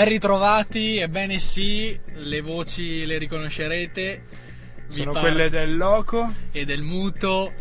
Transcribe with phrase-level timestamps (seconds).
[0.00, 4.22] Ben ritrovati, ebbene sì, le voci le riconoscerete.
[4.86, 7.52] Sono par- quelle del loco, e del muto.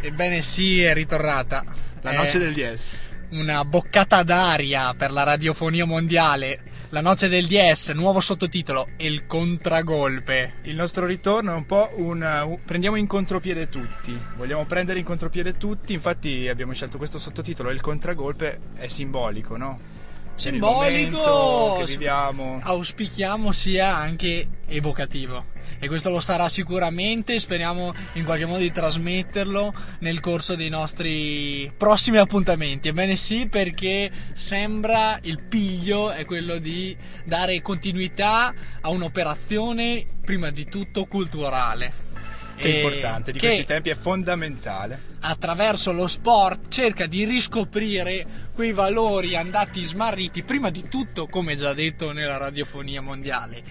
[0.00, 1.64] Ebbene sì, è ritornata.
[2.00, 2.98] la È noce del 10.
[3.30, 6.64] Una boccata d'aria per la radiofonia mondiale.
[6.88, 10.54] La noce del 10, nuovo sottotitolo, Il contragolpe.
[10.62, 14.20] Il nostro ritorno è un po' un, un- prendiamo in contropiede tutti.
[14.36, 17.70] Vogliamo prendere in contropiede tutti, infatti abbiamo scelto questo sottotitolo.
[17.70, 20.02] Il contragolpe è simbolico, no?
[20.34, 21.76] Simbolico!
[21.78, 22.58] che viviamo.
[22.62, 25.52] Auspichiamo sia anche evocativo.
[25.78, 27.38] E questo lo sarà sicuramente.
[27.38, 32.88] Speriamo in qualche modo di trasmetterlo nel corso dei nostri prossimi appuntamenti.
[32.88, 40.66] Ebbene sì, perché sembra il piglio è quello di dare continuità a un'operazione, prima di
[40.66, 42.13] tutto culturale.
[42.56, 45.00] Che è E importante, di che questi tempi è fondamentale.
[45.20, 51.72] attraverso lo sport cerca di riscoprire quei valori andati smarriti prima di tutto come già
[51.72, 53.62] detto nella radiofonia mondiale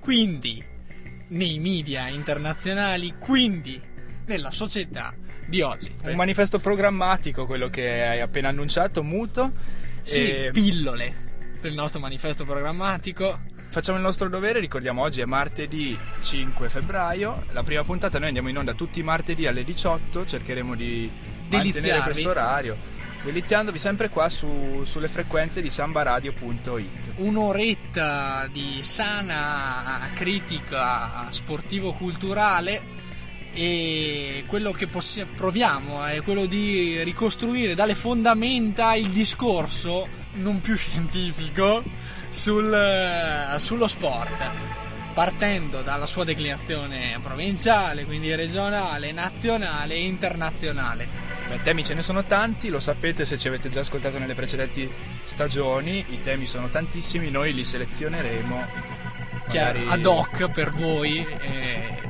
[0.00, 0.64] quindi
[1.28, 3.80] nei media internazionali quindi
[4.26, 5.14] nella società
[5.46, 9.52] di oggi Un manifesto programmatico, quello che hai appena annunciato, muto.
[10.02, 11.26] sì, E pillole
[11.60, 13.40] del nostro manifesto programmatico
[13.78, 18.48] Facciamo il nostro dovere, ricordiamo oggi è martedì 5 febbraio, la prima puntata noi andiamo
[18.48, 21.08] in onda tutti i martedì alle 18, cercheremo di
[21.48, 22.76] mantenere questo orario,
[23.22, 27.12] deliziandovi sempre qua su- sulle frequenze di sambaradio.it.
[27.18, 32.82] un'oretta di sana critica sportivo-culturale
[33.52, 40.74] e quello che possi- proviamo è quello di ricostruire dalle fondamenta il discorso non più
[40.74, 41.80] scientifico
[42.28, 44.50] sul- sullo sport
[45.14, 51.08] partendo dalla sua declinazione provinciale, quindi regionale, nazionale e internazionale.
[51.48, 54.88] Beh, temi ce ne sono tanti, lo sapete se ci avete già ascoltato nelle precedenti
[55.24, 58.66] stagioni, i temi sono tantissimi, noi li selezioneremo.
[59.48, 61.26] Magari- ad hoc per voi.
[61.40, 62.00] eh,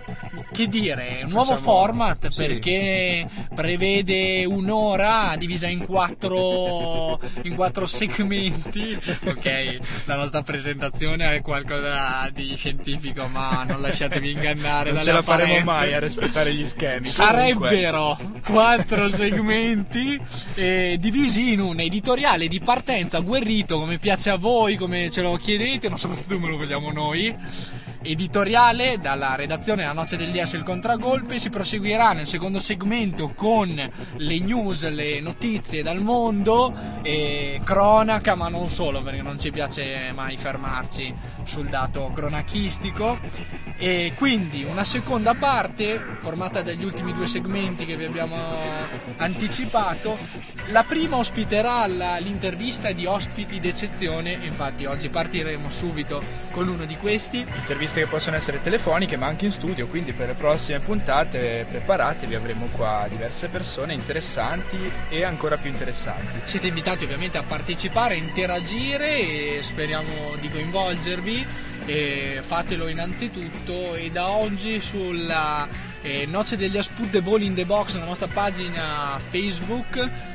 [0.53, 2.43] che dire, un nuovo Facciamo- format sì.
[2.47, 8.97] perché prevede un'ora divisa in quattro, in quattro segmenti.
[9.27, 15.23] Ok, la nostra presentazione è qualcosa di scientifico, ma non lasciatevi ingannare Non ce la
[15.23, 15.65] faremo apparenze.
[15.65, 17.09] mai a rispettare gli schemi.
[17.11, 20.21] Comunque, Sarebbero quattro segmenti
[20.55, 25.37] eh, divisi in un editoriale di partenza agguerrito come piace a voi, come ce lo
[25.37, 27.35] chiedete, ma soprattutto come lo vogliamo noi.
[28.01, 33.75] Editoriale dalla redazione La Noce del DS il contragolpe si proseguirà nel secondo segmento con
[34.17, 36.73] le news, le notizie dal mondo
[37.03, 43.19] e cronaca, ma non solo perché non ci piace mai fermarci sul dato cronachistico.
[43.77, 48.37] E quindi una seconda parte formata dagli ultimi due segmenti che vi abbiamo
[49.17, 50.17] anticipato.
[50.71, 56.95] La prima ospiterà la- l'intervista di ospiti d'eccezione, infatti oggi partiremo subito con uno di
[56.97, 57.39] questi.
[57.39, 62.35] interviste che possono essere telefoniche ma anche in studio, quindi per le prossime puntate preparatevi,
[62.35, 66.39] avremo qua diverse persone interessanti e ancora più interessanti.
[66.45, 71.47] Siete invitati ovviamente a partecipare, a interagire e speriamo di coinvolgervi.
[71.87, 75.67] E fatelo innanzitutto e da oggi sulla
[76.03, 80.28] eh, Noce degli Aspud The Ball in the Box, la nostra pagina Facebook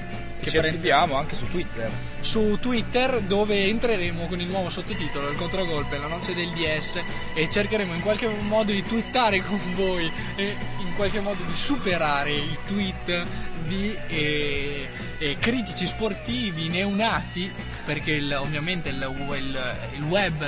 [0.44, 1.92] Che ci prende- anche su Twitter.
[2.20, 7.02] su Twitter dove entreremo con il nuovo sottotitolo Il contragolpe, la noce del DS
[7.34, 12.32] e cercheremo in qualche modo di twittare con voi e in qualche modo di superare
[12.32, 13.26] i tweet
[13.66, 14.88] di eh,
[15.20, 17.52] eh, critici sportivi neonati
[17.86, 20.44] perché il- ovviamente il, il- il web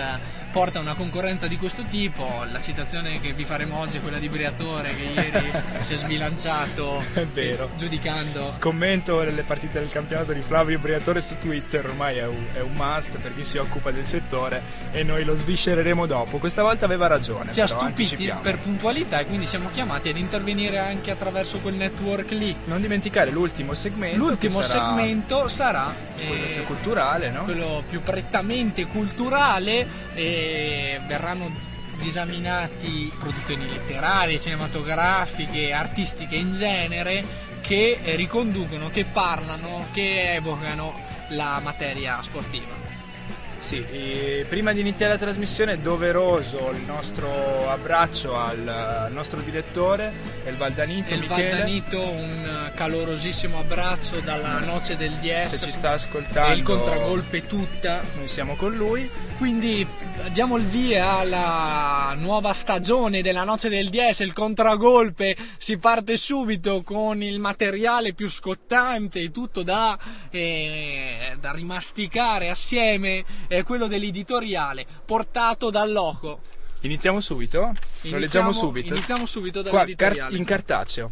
[0.55, 4.29] porta una concorrenza di questo tipo la citazione che vi faremo oggi è quella di
[4.29, 5.51] Briatore che ieri
[5.83, 7.65] si è sbilanciato È vero.
[7.73, 12.45] eh, giudicando Commento le partite del campionato di Flavio Briatore su Twitter, ormai è un,
[12.53, 14.61] è un must per chi si occupa del settore
[14.91, 16.37] e noi lo sviscereremo dopo.
[16.37, 17.51] Questa volta aveva ragione.
[17.51, 21.75] ci ha però, stupiti per puntualità e quindi siamo chiamati ad intervenire anche attraverso quel
[21.75, 22.55] network lì.
[22.65, 24.17] Non dimenticare l'ultimo segmento.
[24.17, 27.43] L'ultimo sarà segmento sarà quello eh, più culturale, no?
[27.43, 29.87] quello più prettamente culturale
[30.45, 31.51] e verranno
[31.97, 37.23] disaminati produzioni letterarie, cinematografiche, artistiche in genere
[37.61, 40.93] che riconducono, che parlano, che evocano
[41.29, 42.83] la materia sportiva.
[43.57, 43.83] Sì,
[44.47, 50.11] prima di iniziare la trasmissione è doveroso il nostro abbraccio al, nostro direttore,
[50.43, 55.47] El Valdanito, Il Michele, Valdanito, un calorosissimo abbraccio dalla noce del DS.
[55.47, 56.51] se ci sta ascoltando.
[56.51, 58.03] e il contragolpe tutta.
[58.15, 59.09] Noi siamo con lui.
[59.37, 59.85] Quindi
[60.31, 66.81] diamo il via alla nuova stagione della Noce del DS, il contragolpe, si parte subito
[66.83, 69.97] con il materiale più scottante tutto da,
[70.31, 76.39] eh, da rimasticare assieme, è quello dell'editoriale, portato dal loco.
[76.81, 77.59] Iniziamo subito?
[77.59, 78.93] Lo Iniziamo- leggiamo subito.
[78.93, 80.19] Iniziamo subito Qua, dall'editoriale.
[80.29, 81.11] car- in cartaceo.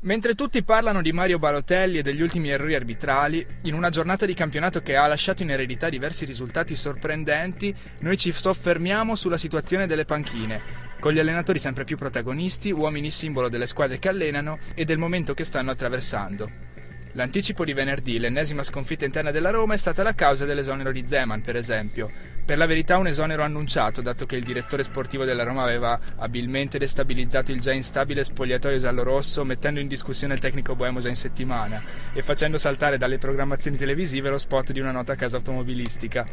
[0.00, 4.34] Mentre tutti parlano di Mario Balotelli e degli ultimi errori arbitrali, in una giornata di
[4.34, 10.04] campionato che ha lasciato in eredità diversi risultati sorprendenti, noi ci soffermiamo sulla situazione delle
[10.04, 10.60] panchine,
[10.98, 15.34] con gli allenatori sempre più protagonisti, uomini simbolo delle squadre che allenano e del momento
[15.34, 16.71] che stanno attraversando.
[17.14, 21.42] L'anticipo di venerdì, l'ennesima sconfitta interna della Roma, è stata la causa dell'esonero di Zeman,
[21.42, 22.10] per esempio.
[22.42, 26.78] Per la verità un esonero annunciato, dato che il direttore sportivo della Roma aveva abilmente
[26.78, 31.82] destabilizzato il già instabile spogliatoio giallorosso, mettendo in discussione il tecnico boemo già in settimana
[32.14, 36.26] e facendo saltare dalle programmazioni televisive lo spot di una nota casa automobilistica.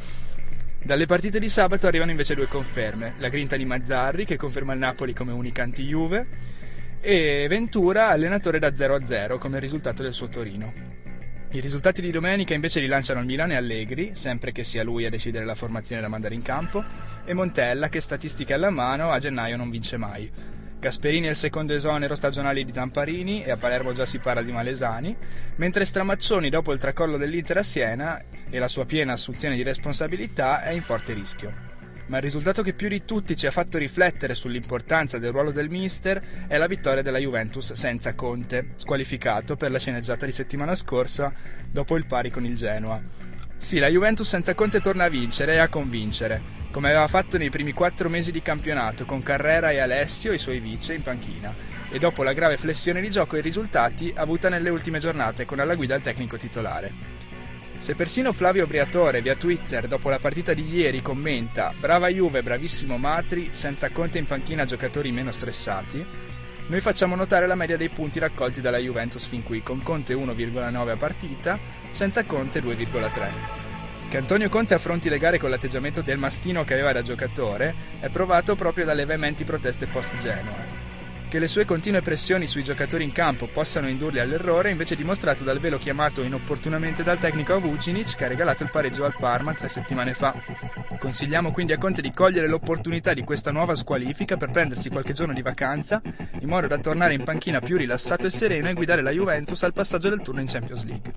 [0.82, 4.80] Dalle partite di sabato arrivano invece due conferme, la grinta di Mazzarri che conferma il
[4.80, 6.26] Napoli come unica anti-Juve
[7.02, 10.74] e Ventura allenatore da 0 a 0 come risultato del suo Torino.
[11.52, 15.10] I risultati di domenica invece rilanciano il Milan e Allegri, sempre che sia lui a
[15.10, 16.84] decidere la formazione da mandare in campo,
[17.26, 20.32] e Montella che statistiche alla mano a gennaio non vince mai.
[20.80, 24.52] Gasperini è il secondo esonero stagionale di Tamparini e a Palermo già si parla di
[24.52, 25.18] Malesani,
[25.56, 30.62] mentre Stramaccioni dopo il tracollo dell'Inter a Siena e la sua piena assunzione di responsabilità
[30.62, 31.69] è in forte rischio.
[32.10, 35.70] Ma il risultato che più di tutti ci ha fatto riflettere sull'importanza del ruolo del
[35.70, 41.32] mister è la vittoria della Juventus senza Conte, squalificato per la sceneggiata di settimana scorsa
[41.70, 43.00] dopo il pari con il Genoa.
[43.56, 46.42] Sì, la Juventus senza Conte torna a vincere e a convincere,
[46.72, 50.60] come aveva fatto nei primi quattro mesi di campionato con Carrera e Alessio, i suoi
[50.60, 51.54] vice, in panchina,
[51.92, 55.76] e dopo la grave flessione di gioco e risultati avuta nelle ultime giornate con alla
[55.76, 57.28] guida il tecnico titolare.
[57.80, 62.98] Se persino Flavio Briatore via Twitter dopo la partita di ieri commenta Brava Juve, bravissimo
[62.98, 66.06] Matri, senza Conte in panchina giocatori meno stressati,
[66.68, 70.90] noi facciamo notare la media dei punti raccolti dalla Juventus fin qui, con Conte 1,9
[70.90, 71.58] a partita,
[71.90, 74.10] senza Conte 2,3.
[74.10, 78.10] Che Antonio Conte affronti le gare con l'atteggiamento del mastino che aveva da giocatore è
[78.10, 80.89] provato proprio dalle veementi proteste post-Genoa.
[81.30, 85.44] Che le sue continue pressioni sui giocatori in campo possano indurli all'errore è invece dimostrato
[85.44, 89.70] dal velo chiamato inopportunamente dal tecnico Vucinic che ha regalato il pareggio al Parma tre
[89.70, 90.34] settimane fa.
[90.98, 95.34] Consigliamo quindi a Conte di cogliere l'opportunità di questa nuova squalifica per prendersi qualche giorno
[95.36, 96.02] di vacanza
[96.40, 99.74] in modo da tornare in panchina più rilassato e sereno e guidare la Juventus al
[99.74, 101.14] passaggio del turno in Champions League.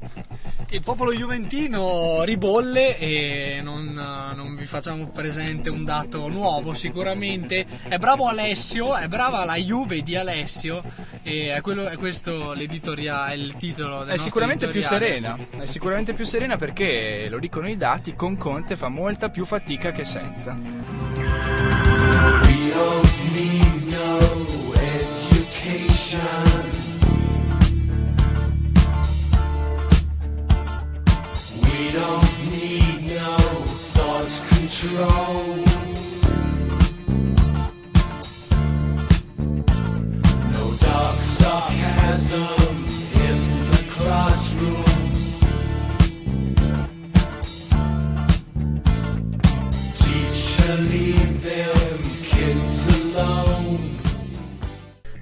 [0.73, 7.67] Il popolo juventino ribolle e non, non vi facciamo presente un dato nuovo sicuramente.
[7.89, 10.83] È bravo Alessio, è brava la Juve di Alessio
[11.23, 16.13] e è, quello, è questo l'editoriale, il titolo del È sicuramente più serena, è sicuramente
[16.13, 20.57] più serena perché, lo dicono i dati, con Conte fa molta più fatica che senza.
[22.43, 24.19] We don't need no
[24.75, 26.21] education.
[31.63, 33.37] We don't need no
[33.93, 35.62] thought control.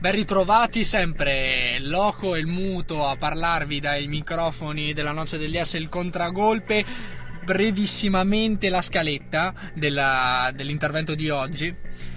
[0.00, 5.75] Ben ritrovati sempre Loco e il Muto a parlarvi dai microfoni della Noce degli S
[5.75, 6.83] il contragolpe.
[7.45, 11.75] Brevissimamente la scaletta della- dell'intervento di oggi.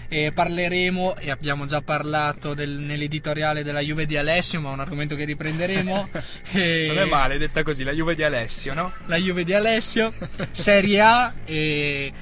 [0.07, 4.79] E parleremo, e abbiamo già parlato del- nell'editoriale della Juve di Alessio, ma è un
[4.81, 6.07] argomento che riprenderemo.
[6.51, 8.93] E- Non è male, detta così, la Juve di Alessio, no?
[9.07, 10.13] la Juve di Alessio,
[10.51, 12.13] Serie A e, e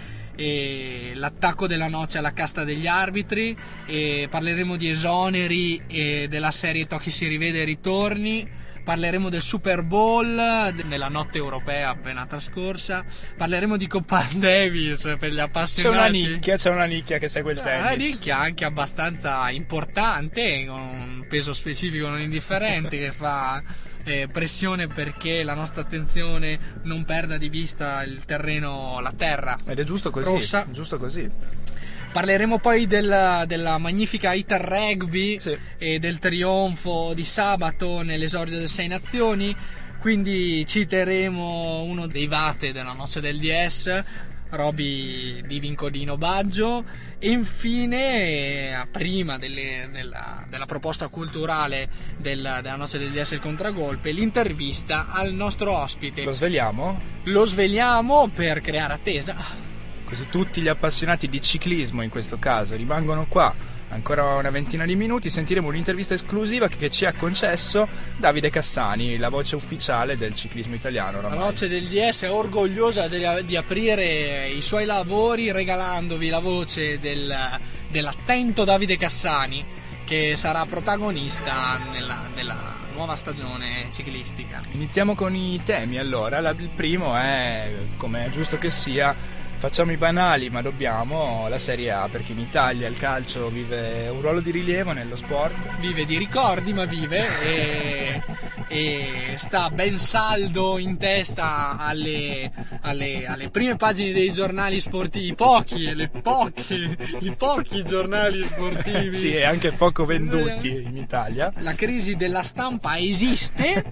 [1.16, 3.56] l'attacco della noce alla casta degli arbitri
[3.86, 8.70] e parleremo di esoneri e della serie Tocchi si rivede e ritorni.
[8.84, 10.26] Parleremo del Super Bowl,
[10.86, 13.06] nella notte europea appena trascorsa.
[13.38, 15.98] Parleremo di Coppa Davis per gli C'è appassionati.
[16.00, 18.14] una nicchia, c'è una nicchia che segue il Ah, tennis.
[18.14, 23.62] nicchia anche abbastanza importante, con un peso specifico non indifferente che fa
[24.04, 29.58] eh, pressione perché la nostra attenzione non perda di vista il terreno, la terra.
[29.66, 30.66] Ed è giusto così, Rossa.
[30.70, 31.30] giusto così.
[32.12, 35.58] Parleremo poi della, della magnifica Iter Rugby Sì.
[35.78, 39.56] e del trionfo di sabato nell'esordio delle Sei Nazioni.
[40.00, 44.04] Quindi citeremo uno dei vate della noce del DS.
[44.52, 46.84] Roby di Vincodino Baggio
[47.20, 54.12] e infine eh, prima delle- della, della proposta culturale del- della noce DS il contragolpe
[54.12, 57.02] l'intervista al nostro ospite Lo sveliamo?
[57.24, 59.36] lo sveliamo per creare attesa
[60.04, 63.56] Così tutti gli appassionati di ciclismo in questo caso rimangono qua.
[63.92, 69.28] Ancora una ventina di minuti sentiremo un'intervista esclusiva che ci ha concesso Davide Cassani, la
[69.28, 71.20] voce ufficiale del ciclismo italiano.
[71.20, 71.38] La oramai.
[71.40, 78.64] noce del DS è orgogliosa di, aprire i suoi lavori regalandovi la voce del- dell'attento
[78.64, 79.66] Davide Cassani
[80.06, 84.62] che sarà protagonista nella, della nuova stagione ciclistica.
[84.72, 86.40] Iniziamo con i temi allora.
[86.40, 89.14] La- il primo è, come è giusto che sia,
[89.62, 94.20] facciamo i banali ma dobbiamo, la Serie A, perché in Italia il calcio vive un
[94.20, 95.78] ruolo di rilievo nello sport.
[95.80, 98.24] Vive di ricordi ma vive e,
[98.68, 102.52] e sta ben saldo in testa alle,
[102.82, 109.14] alle- alle prime pagine dei giornali sportivi, pochi, le poche, i pochi giornali sportivi.
[109.14, 111.52] Sì, e anche poco venduti in Italia.
[111.60, 113.86] La crisi della stampa esiste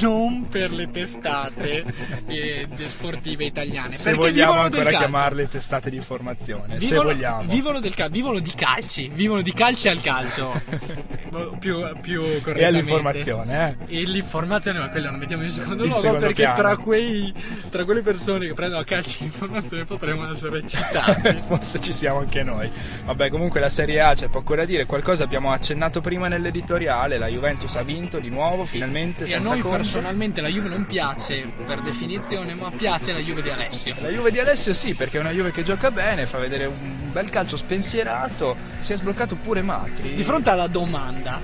[0.00, 1.84] non per le testate
[2.26, 3.94] eh, sportive italiane.
[3.94, 5.10] Se perché vogliamo ancora calcio.
[5.10, 7.48] chiamarle testate di informazione, se Vivono, vogliamo.
[7.48, 10.60] vivono del cal- vivono di calci, vivono di calci al calcio.
[11.58, 12.60] più, più correttamente.
[12.60, 13.98] E all'informazione, eh?
[14.00, 17.32] E l'informazione, ma quello non mettiamo in secondo In luogo secondo perché tra, quei,
[17.70, 21.36] tra quelle persone che prendono a calci l'informazione potremmo essere citati.
[21.46, 22.70] Forse ci siamo anche noi.
[23.04, 24.86] Vabbè, comunque la Serie A c'è poco da dire.
[24.86, 27.18] Qualcosa abbiamo accennato prima nell'editoriale.
[27.18, 29.24] La Juventus ha vinto di nuovo, finalmente.
[29.24, 29.76] e a senza noi Conte.
[29.76, 33.94] personalmente la Juve non piace per definizione, ma piace la Juve di Alessio.
[34.00, 37.12] La Juve di Alessio sì, perché è una Juve che gioca bene, fa vedere un
[37.12, 38.56] bel calcio spensierato.
[38.80, 40.14] Si è sbloccato pure Matri.
[40.14, 41.40] Di fronte alla domanda,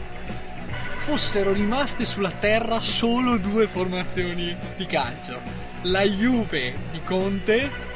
[0.94, 5.38] fossero rimaste sulla terra solo due formazioni di calcio,
[5.82, 7.90] la Juve di Conte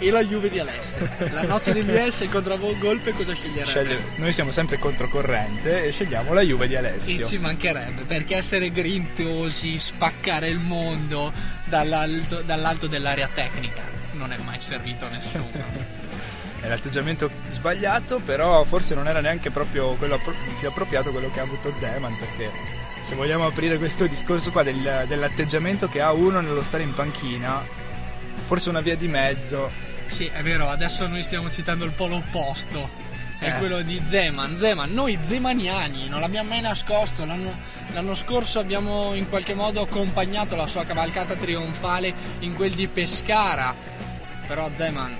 [0.00, 1.08] e la Juve di Alessio.
[1.30, 3.68] La noce degli S e il contragolpe cosa sceglierebbe?
[3.70, 7.26] Sceglie- Noi siamo sempre controcorrente e scegliamo la Juve di E Alessio.
[7.26, 11.32] ci mancherebbe, perché essere grintosi, spaccare il mondo
[11.64, 15.96] dall'alto, dall'alto dell'area tecnica non è mai servito a nessuno.
[16.60, 20.18] È l'atteggiamento sbagliato, però forse non era neanche proprio quello
[20.58, 22.50] più appropriato quello che ha avuto Zeman, perché
[23.00, 27.64] se vogliamo aprire questo discorso qua del- dell'atteggiamento che ha uno nello stare in panchina,
[28.44, 29.70] forse una via di mezzo.
[30.06, 33.06] Sì, è vero, adesso noi stiamo citando il polo opposto.
[33.38, 33.58] È Eh.
[33.58, 34.56] quello di Zeman.
[34.58, 37.24] Zeman, noi zemaniani, non l'abbiamo mai nascosto.
[37.24, 37.56] L'anno,
[37.92, 43.72] l'anno scorso abbiamo in qualche modo accompagnato la sua cavalcata trionfale in quel di Pescara.
[44.48, 45.14] Però Zeman,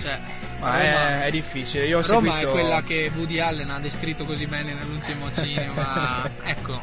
[0.00, 0.18] cioè,
[0.60, 1.86] Ma Roma, è, è difficile.
[1.86, 2.48] Io ho Roma seguito...
[2.48, 6.28] è quella che Woody Allen ha descritto così bene nell'ultimo cinema.
[6.44, 6.80] ecco,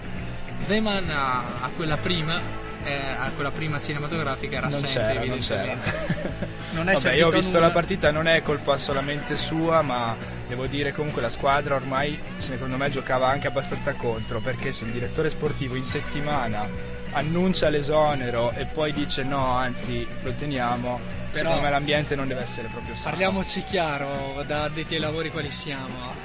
[0.66, 2.40] Zeman a, a quella prima,
[2.84, 5.90] eh, a quella prima cinematografica era Non assente, non evidentemente.
[5.92, 6.36] c'era.
[6.72, 7.68] Non è Vabbè, io ho visto nulla.
[7.68, 10.16] la partita, non è colpa solamente sua, ma
[10.48, 14.92] devo dire comunque la squadra ormai secondo me giocava anche abbastanza contro, perché se il
[14.92, 16.68] direttore sportivo in settimana
[17.14, 21.00] annuncia l'esonero e poi dice no, anzi lo teniamo,
[21.38, 23.12] Però- secondo me l'ambiente non deve essere proprio sano.
[23.12, 26.16] Parliamoci chiaro, da addetti ai lavori quali siamo.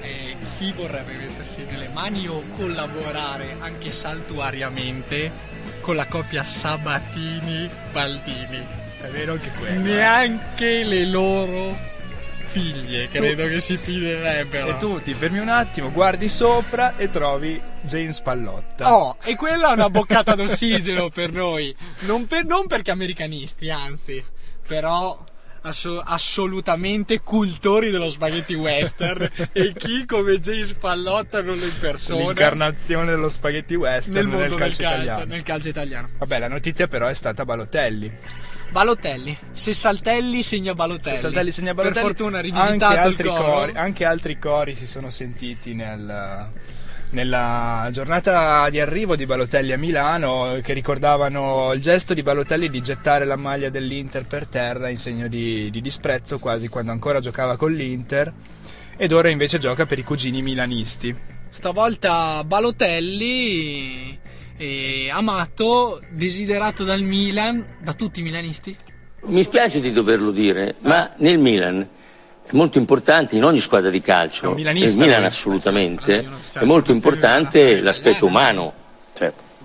[0.00, 5.30] E chi vorrebbe mettersi nelle mani o collaborare anche saltuariamente
[5.80, 8.66] con la coppia Sabatini-Baldini?
[9.00, 9.74] È vero anche quello.
[9.74, 9.78] eh.
[9.82, 11.76] Neanche le loro
[12.48, 14.68] figlie credo che si fiderebbero.
[14.68, 18.92] E tu ti fermi un attimo, guardi sopra e trovi James Pallotta.
[18.94, 21.74] Oh, e quella è una boccata d'ossigeno per noi.
[22.00, 24.22] Non, per- non perché americanisti, anzi,
[24.66, 25.22] però
[25.62, 29.28] asso- assolutamente cultori dello spaghetti western.
[29.52, 34.82] e chi come James Pallotta non lo impersona L'incarnazione dello spaghetti western nel nel, calcio
[34.82, 35.24] calcio, italiano.
[35.26, 36.08] nel calcio italiano.
[36.18, 38.12] Vabbè, la notizia però è stata Balotelli.
[38.70, 41.16] Balotelli, se Saltelli segna Balotelli.
[41.16, 43.42] Se Saltelli segna Balotelli, Per fortuna ha anche rivisitato il coro.
[43.52, 46.50] cori, anche altri cori si sono sentiti nel-
[47.10, 52.82] nella giornata di arrivo di Balotelli a Milano che ricordavano il gesto di Balotelli di
[52.82, 57.56] gettare la maglia dell'Inter per terra in segno di, di disprezzo quasi quando ancora giocava
[57.56, 58.30] con l'Inter
[58.98, 61.16] ed ora invece gioca per i cugini milanisti.
[61.48, 64.18] Stavolta Balotelli
[64.58, 68.76] eh, amato, desiderato dal Milan, da tutti i milanisti.
[69.22, 71.88] Mi spiace di doverlo dire, ma nel Milan
[72.44, 75.26] è molto importante, in ogni squadra di calcio, nel Milan lui.
[75.26, 78.72] assolutamente, è molto importante l'aspetto sì, umano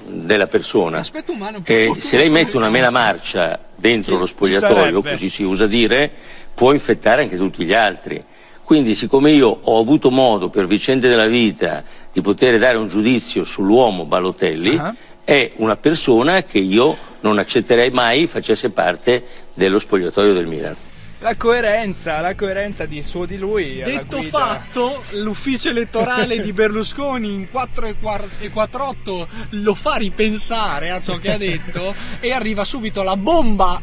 [0.06, 0.98] della persona.
[0.98, 5.30] L'aspetto umano più E fortunoso se lei mette una mela marcia dentro lo spogliatoio, così
[5.30, 6.12] si usa dire,
[6.54, 8.24] può infettare anche tutti gli altri.
[8.64, 13.44] Quindi siccome io ho avuto modo per vicende della vita di poter dare un giudizio
[13.44, 14.96] sull'uomo Balotelli, Ah.
[15.24, 20.76] è una persona che io non accetterei mai facesse parte dello spogliatoio del Milan.
[21.20, 23.82] La coerenza, la coerenza di suo di lui.
[23.82, 24.38] Detto guida.
[24.38, 31.02] fatto, l'ufficio elettorale di Berlusconi in 4 e quar- e 48 lo fa ripensare a
[31.02, 33.80] ciò che ha detto e arriva subito la bomba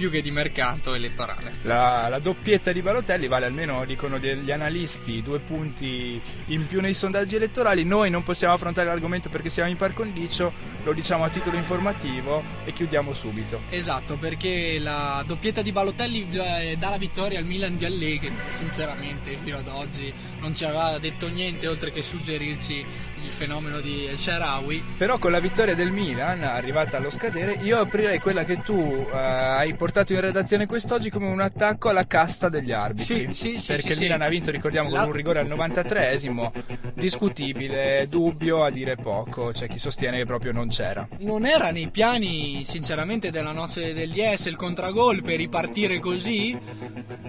[0.00, 1.56] più che di mercato elettorale.
[1.64, 6.94] La, la doppietta di Balotelli vale almeno, dicono gli analisti, due punti in più nei
[6.94, 7.84] sondaggi elettorali.
[7.84, 10.54] Noi non possiamo affrontare l'argomento perché siamo in par condicio,
[10.84, 13.60] lo diciamo a titolo informativo e chiudiamo subito.
[13.68, 18.34] Esatto, perché la doppietta di Balotelli eh, dà la vittoria al Milan di Allegri.
[18.48, 22.86] Sinceramente, fino ad oggi non ci aveva detto niente oltre che suggerirci
[23.22, 24.82] il fenomeno di Sharawi.
[24.96, 29.14] Però con la vittoria del Milan, arrivata allo scadere, io aprirei quella che tu eh,
[29.14, 33.34] hai portato in redazione quest'oggi come un attacco alla casta degli arbitri.
[33.34, 33.98] Sì, sì, sì, Perché sì, il.
[34.02, 36.52] Milan ha vinto, ricordiamo, con un rigore al 93esimo,
[36.94, 39.50] discutibile, dubbio, a dire poco.
[39.52, 41.06] C'è chi sostiene che proprio non c'era.
[41.20, 46.58] Non era nei piani, sinceramente, della noce del DS il contragol per ripartire così,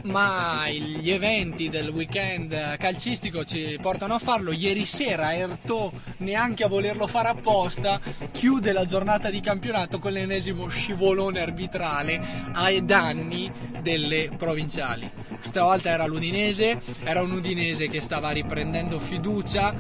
[0.04, 4.52] ma gli eventi del weekend calcistico ci portano a farlo.
[4.52, 8.00] Ieri sera Erto, neanche a volerlo fare apposta,
[8.32, 15.10] chiude la giornata di campionato con l'ennesimo scivolone arbitrale ai danni delle provinciali.
[15.36, 19.74] Questa volta era l'Udinese, era un Udinese che stava riprendendo fiducia.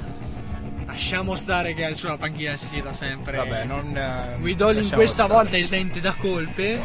[0.91, 3.37] Lasciamo stare che sulla panchina si sieda sempre.
[3.37, 3.95] Vabbè, non.
[3.95, 5.33] eh, Guidoli in lasciamo questa stare.
[5.33, 6.81] volta è esente da colpe,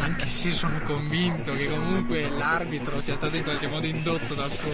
[0.00, 4.70] anche se sono convinto che comunque l'arbitro sia stato in qualche modo indotto dal suo,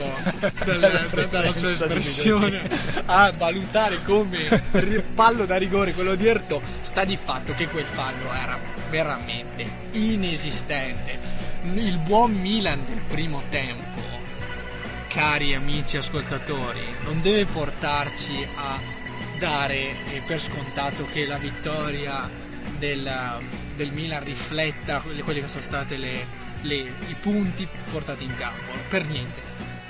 [0.65, 2.63] dal- da- dalla sua espressione
[3.05, 4.39] a valutare come
[5.15, 6.63] fallo da rigore quello di Erto.
[6.81, 8.59] Sta di fatto che quel fallo era
[8.89, 11.19] veramente inesistente.
[11.75, 14.00] Il buon Milan del primo tempo
[15.11, 18.79] cari amici ascoltatori, non deve portarci a
[19.38, 19.75] dare
[20.12, 22.31] eh, per scontato che la vittoria
[22.79, 23.11] del,
[23.75, 25.62] del Milan rifletta quelle che sono
[26.61, 26.76] le-
[27.09, 28.71] i punti portati in campo.
[28.88, 29.49] Per niente.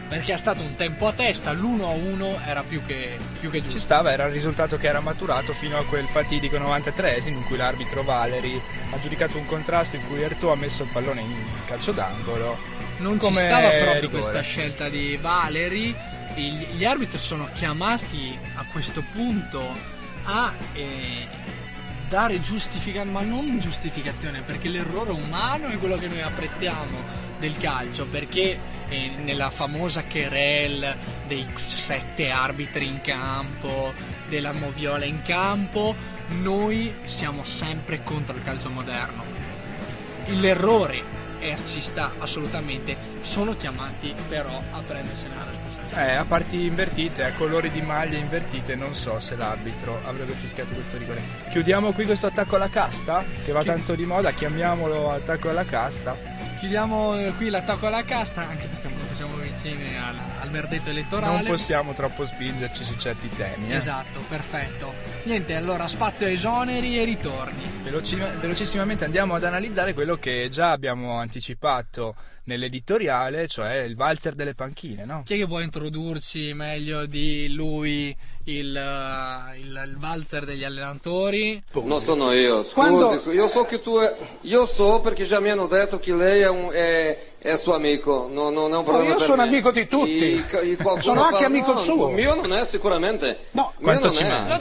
[0.09, 3.79] Perché è stato un tempo a testa, l'1-1 era più che, più che Ci giusto.
[3.79, 8.03] stava, era il risultato che era maturato fino a quel fatidico 93esimo in cui l'arbitro
[8.03, 12.80] Valeri ha giudicato un contrasto in cui Erto ha messo il pallone in calcio d'angolo.
[13.01, 14.09] Non ci stava proprio rigore.
[14.09, 15.95] questa scelta di Valeri.
[16.35, 19.63] Gli arbitri sono chiamati a questo punto
[20.25, 21.27] a eh,
[22.09, 26.99] dare giustificazione, ma non giustificazione, perché l'errore umano è quello che noi apprezziamo
[27.39, 28.59] del calcio, perché
[28.89, 33.93] eh, nella famosa querel dei sette arbitri in campo,
[34.29, 35.95] della moviola in campo,
[36.29, 39.41] noi siamo sempre contro il calcio moderno
[40.39, 46.65] l'errore e ci sta assolutamente sono chiamati però a prendersene la responsabilità Eh, a parti
[46.67, 51.21] invertite, a colori di maglie invertite, non so se l'arbitro avrebbe fischiato questo rigore.
[51.51, 56.17] Chiudiamo qui questo attacco alla casta, che va tanto di moda, chiamiamolo attacco alla casta.
[56.59, 61.37] chiudiamo eh, qui l'attacco alla casta anche perché appunto siamo vicini al, al verdetto elettorale
[61.37, 63.71] Non possiamo troppo spingerci su certi temi.
[63.73, 63.77] eh.
[63.77, 64.93] esatto perfetto
[65.25, 70.71] niente allora spazio a esoneri e ritorni Veloci- velocissimamente andiamo ad analizzare quello che già
[70.71, 75.23] abbiamo anticipato nell'editoriale, cioè il valzer delle panchine, no?
[75.25, 81.63] chi è che vuole introdurci meglio di lui il, eh, il, il valzer degli allenatori
[81.85, 84.13] Non sono io, scusi, Quando- io so che tu è...
[84.43, 88.29] Io so perché già mi hanno detto che lei è, un, è, è suo amico,
[88.33, 89.49] no, non è un problema io per sono me.
[89.49, 90.43] amico di tutti.
[90.49, 92.09] Qualcuno Sono anche fa- amico no, suo.
[92.09, 93.47] Mio non è sicuramente.
[93.53, 94.29] No, quanto ci è.
[94.29, 94.59] manca,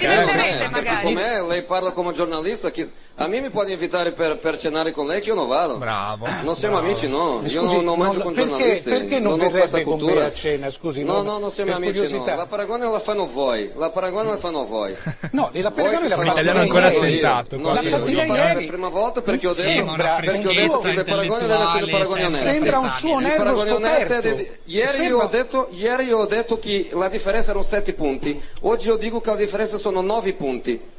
[0.70, 1.04] Magari.
[1.04, 4.92] con me lei parla come giornalista, che a me mi può invitare per, per cenare
[4.92, 5.76] con lei che io non vado.
[5.78, 6.26] Bravo.
[6.44, 7.40] Non siamo amici, no.
[7.40, 8.90] Mi io scusi, non, non mangio non- con perché- giornalisti.
[8.90, 10.26] perché non ho verrebbe questa con me cultura.
[10.26, 12.32] a cena, scusi, No, non- no, non siamo amici, curiosità.
[12.32, 12.38] no.
[12.38, 13.72] La paragone la fanno voi.
[13.76, 14.96] La paragone la fanno voi.
[15.32, 18.66] No, la Voi paragone la fate- fate L'italiano ancora stentato, No, parlo per ieri.
[18.66, 21.28] prima volta perché ho detto che le paragoni devono essere intellettuale
[21.92, 22.50] paragoni oneste.
[22.52, 24.28] Sembra un suo Il Il nervo paragone onesto scoperto.
[24.66, 28.42] ieri, Sembra- io ho detto, ieri io ho detto che la differenza erano 7 punti,
[28.62, 30.39] oggi io dico che la differenza sono 9 punti.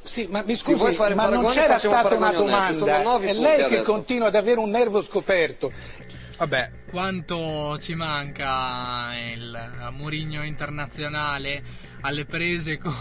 [0.02, 3.10] Sì, ma mi scusi, fare ma non c'era stata una onesti, sono domanda.
[3.10, 3.92] nove È punti lei che adesso.
[3.92, 5.72] continua ad avere un nervo scoperto.
[6.38, 11.62] Vabbè, quanto ci manca il Murigno internazionale
[12.00, 12.92] alle prese con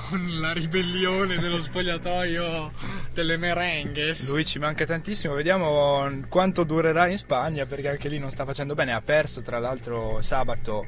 [0.41, 2.73] la ribellione dello spogliatoio
[3.13, 4.29] delle merengues.
[4.29, 8.75] lui ci manca tantissimo, vediamo quanto durerà in Spagna perché anche lì non sta facendo
[8.75, 10.85] bene, ha perso tra l'altro sabato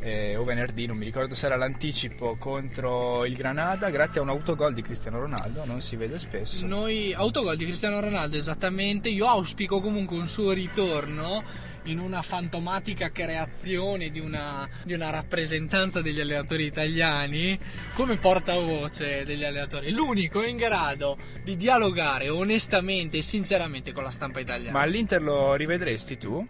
[0.00, 4.30] eh, o venerdì, non mi ricordo se era l'anticipo contro il Granada, grazie a un
[4.30, 6.66] autogol di Cristiano Ronaldo, non si vede spesso.
[6.66, 9.08] Noi, autogol di Cristiano Ronaldo, esattamente.
[9.08, 11.42] Io auspico comunque un suo ritorno
[11.84, 17.58] in una fantomatica creazione di una, di una rappresentanza degli allenatori italiani
[17.94, 19.90] come portavoce degli allenatori.
[19.90, 24.72] L'unico in grado di dialogare onestamente e sinceramente con la stampa italiana.
[24.72, 26.46] Ma all'Inter lo rivedresti tu?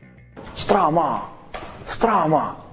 [0.55, 1.49] Strama,
[1.85, 2.69] strama.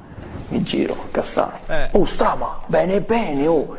[0.50, 1.60] Mi giro, Cassano.
[1.68, 1.90] Eh.
[1.92, 3.78] Oh, strama, bene, bene, oh.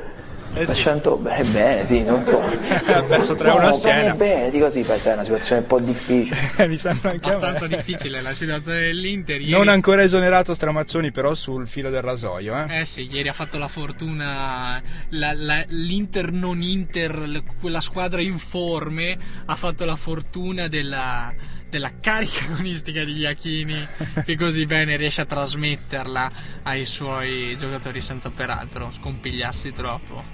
[0.55, 0.73] Eh sì.
[0.73, 2.41] Facendo bene, bene, sì, non so.
[2.41, 4.15] ha perso 3-1 no, a bene, Siena.
[4.15, 6.37] bene, dico sì, sai, è una situazione un po' difficile.
[6.67, 7.27] mi sembra anche.
[7.29, 9.41] Abbastanza difficile la situazione dell'Inter.
[9.41, 12.57] Ieri, Non ancora esonerato Stramaccioni, però sul filo del rasoio.
[12.67, 12.81] Eh?
[12.81, 19.17] Eh sì, ieri ha fatto la fortuna, la- la- l'Inter non Inter, quella squadra informe
[19.45, 21.31] ha fatto la fortuna della,
[21.69, 23.87] della carica agonistica di Iachini
[24.25, 26.31] che così bene riesce a trasmetterla
[26.65, 30.25] ai suoi giocatori senza peraltro scompigliarsi troppo.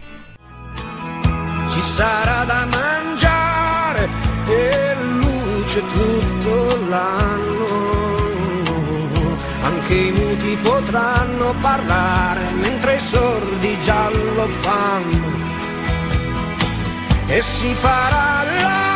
[1.71, 4.09] Ci sarà da mangiare
[4.47, 7.83] e luce tutto l'anno.
[9.63, 15.43] Anche i muti potranno parlare mentre i sordi già lo fanno.
[17.27, 18.94] E si farà l'amore,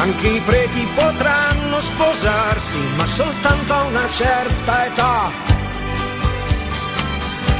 [0.00, 5.30] Anche i preti potranno sposarsi, ma soltanto a una certa età.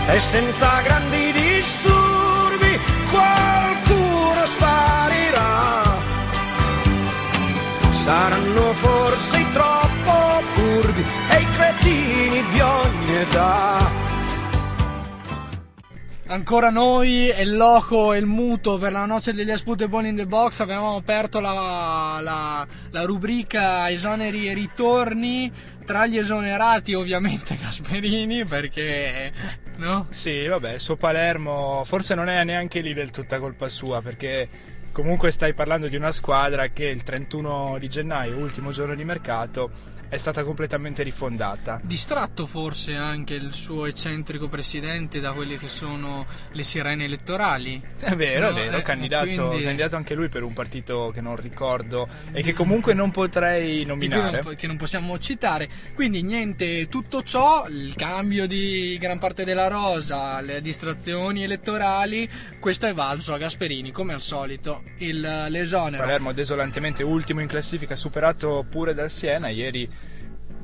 [0.06, 5.82] E senza grandi disturbi qualcuno sparirà.
[7.90, 13.97] Saranno forse troppo furbi e i cretini di ogni età.
[16.30, 20.14] Ancora noi e il loco e il muto per la noce degli Aspute Ball in
[20.16, 25.50] the Box avevamo aperto la, la- la rubrica esoneri e ritorni
[25.86, 29.32] tra gli esonerati ovviamente Gasperini perché
[29.76, 30.06] no?
[30.10, 34.48] Sì, vabbè, suo Palermo forse non è neanche lì del tutta colpa sua, perché
[34.92, 39.70] comunque stai parlando di una squadra che il 31 di gennaio, ultimo giorno di mercato,
[40.08, 41.80] è stata completamente rifondata.
[41.82, 47.80] Distratto forse anche il suo eccentrico presidente da quelle che sono le sirene elettorali.
[48.00, 51.20] È vero, No, è vero, eh, candidato, quindi- candidato anche lui per un partito che
[51.20, 54.38] non ricordo e che comunque non potrei non nominare.
[54.40, 55.68] po- che non possiamo citare.
[55.94, 62.86] Quindi niente, tutto ciò, il cambio di gran parte della rosa, le distrazioni elettorali, questo
[62.86, 64.82] è valso a Gasperini, come al solito.
[64.98, 66.02] Il, l'esonero.
[66.02, 69.97] Palermo desolantemente ultimo in classifica, superato pure dal Siena ieri.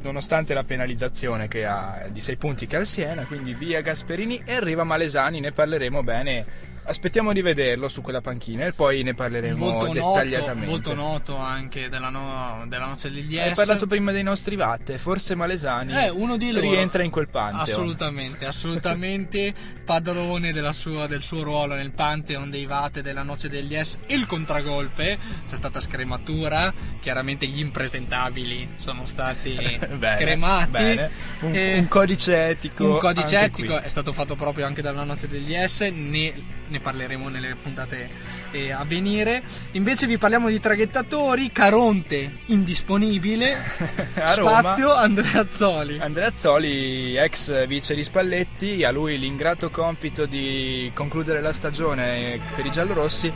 [0.05, 4.43] Nonostante la penalizzazione che ha di 6 punti che ha il Siena, quindi via Gasperini
[4.45, 6.73] e arriva Malesani, ne parleremo bene.
[6.87, 10.69] Aspettiamo di vederlo su quella panchina e poi ne parleremo noto, dettagliatamente.
[10.69, 15.35] molto noto anche della, no- della noce degli Hai parlato prima dei nostri vatte, forse
[15.35, 16.71] Malesani Eh, uno di loro.
[16.71, 17.63] rientra in quel pantheon.
[17.63, 23.75] Assolutamente, assolutamente padrone della sua- del suo ruolo nel pantheon dei Vate della noce degli
[23.83, 23.97] S.
[24.09, 25.17] Il contragolpe,
[25.49, 29.57] c'è stata scrematura, chiaramente gli impresentabili sono stati
[29.99, 30.71] Bene, scremati.
[30.71, 31.11] bene.
[31.41, 32.93] Un, E un codice etico.
[32.93, 33.85] un codice etico qui.
[33.85, 36.33] è stato fatto proprio anche dalla noce degli S, ne,
[36.69, 38.09] ne parleremo nelle puntate
[38.53, 39.43] eh, a venire.
[39.73, 43.55] Invece vi parliamo di traghettatori, Caronte indisponibile,
[44.17, 44.59] A Roma.
[44.61, 45.99] spazio Andrea Zoli.
[45.99, 52.65] Andrea Zoli, ex vice di Spalletti, a lui l'ingrato compito di concludere la stagione per
[52.67, 53.33] i giallorossi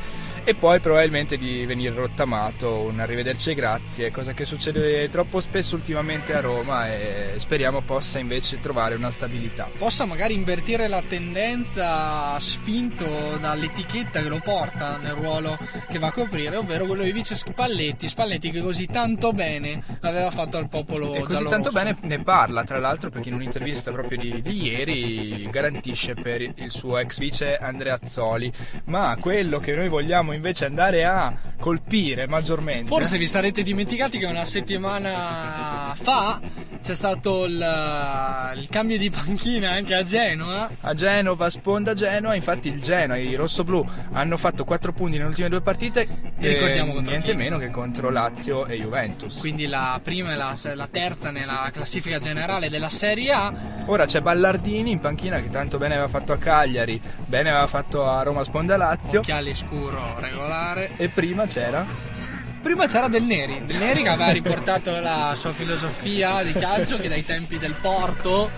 [0.49, 5.75] e poi probabilmente di venire rottamato, un arrivederci e grazie, cosa che succede troppo spesso
[5.75, 9.69] ultimamente a Roma e speriamo possa invece trovare una stabilità.
[9.77, 15.59] possa magari invertire la tendenza spinto dall'etichetta che lo porta nel ruolo
[15.91, 20.31] che va a coprire, ovvero quello di vice Spalletti, Spalletti che così tanto bene aveva
[20.31, 24.17] fatto al popolo E così tanto bene ne parla, tra l'altro, perché in un'intervista proprio
[24.17, 28.51] di, di ieri garantisce per il suo ex vice Andrea Zoli.
[28.85, 32.87] Ma quello che noi vogliamo invece andare a colpire maggiormente.
[32.87, 36.41] Forse vi sarete dimenticati che una settimana fa
[36.81, 40.71] c'è stato il, il cambio di panchina anche a Genova.
[40.81, 45.29] a Genova, sponda Genoa, infatti il Genoa e i rossoblù hanno fatto 4 punti nelle
[45.29, 46.07] ultime due partite
[46.39, 47.37] E ricordiamo contro niente chi?
[47.37, 49.39] meno che contro Lazio e Juventus.
[49.39, 53.53] Quindi la prima e la, la terza nella classifica generale della Serie A.
[53.87, 58.07] Ora c'è Ballardini in panchina che tanto bene aveva fatto a Cagliari, bene aveva fatto
[58.07, 60.91] a Roma sponda Lazio Occhiali scuro regolare.
[60.97, 62.17] e prima c'era
[62.61, 67.09] Prima c'era Del Neri, Del Neri che aveva riportato la sua filosofia di calcio che
[67.09, 68.51] dai tempi del Porto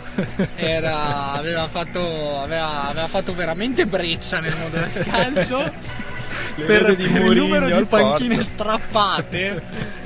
[0.55, 5.71] era- aveva, fatto, aveva, aveva fatto veramente breccia nel mondo del calcio.
[6.55, 8.51] Per, per il numero di panchine Porto.
[8.51, 9.63] strappate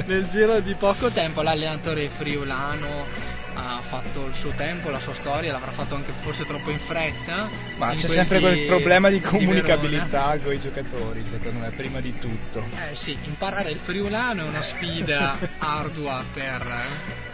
[0.06, 1.42] nel giro di poco tempo.
[1.42, 3.06] L'allenatore friulano
[3.54, 7.48] ha fatto il suo tempo, la sua storia, l'avrà fatto anche forse troppo in fretta.
[7.76, 12.00] Ma in c'è sempre di- quel problema di comunicabilità con i giocatori, secondo me, prima
[12.00, 12.64] di tutto.
[12.90, 16.66] Eh sì, imparare il friulano è una sfida ardua per,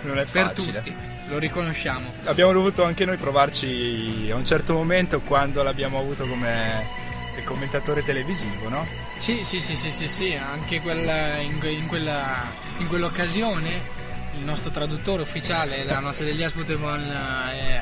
[0.02, 0.94] Non è per tutti,
[1.28, 2.12] lo riconosciamo.
[2.24, 7.08] Abbiamo dovuto anche noi provarci a un certo momento quando l'abbiamo avuto come
[7.44, 8.86] commentatore televisivo, no?
[9.18, 12.46] Sì, sì, sì, sì, sì, sì, anche quel- in, in quella,
[12.78, 13.98] in quell'occasione
[14.36, 17.00] il nostro traduttore ufficiale della noce degli Asputebol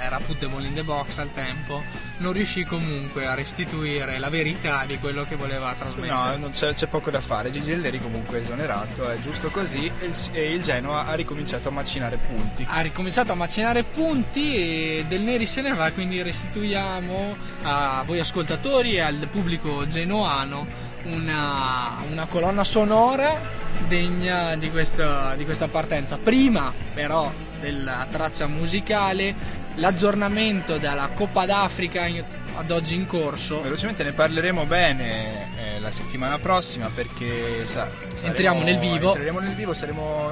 [0.01, 1.83] era Putebol in the box al tempo,
[2.19, 6.37] non riuscì comunque a restituire la verità di quello che voleva trasmettere.
[6.37, 7.51] No, c'è, c'è poco da fare.
[7.51, 9.91] Gigi Elleri comunque è esonerato, è giusto così.
[10.01, 12.67] E il, e il Genoa ha ricominciato a macinare punti.
[12.69, 18.19] ha ricominciato a macinare punti e Del Neri se ne va, quindi restituiamo a voi
[18.19, 23.37] ascoltatori e al pubblico genoano una, una colonna sonora
[23.87, 26.19] degna di questa, di questa partenza.
[26.19, 29.35] Prima però della traccia musicale,
[29.77, 32.25] l'aggiornamento della Coppa d'Africa in-
[32.57, 33.63] ad oggi in corso.
[33.63, 39.09] Velocemente ne parleremo bene eh, la settimana prossima perché sa, saremo- Entriamo nel vivo.
[39.09, 40.31] Entreremo nel vivo, saremo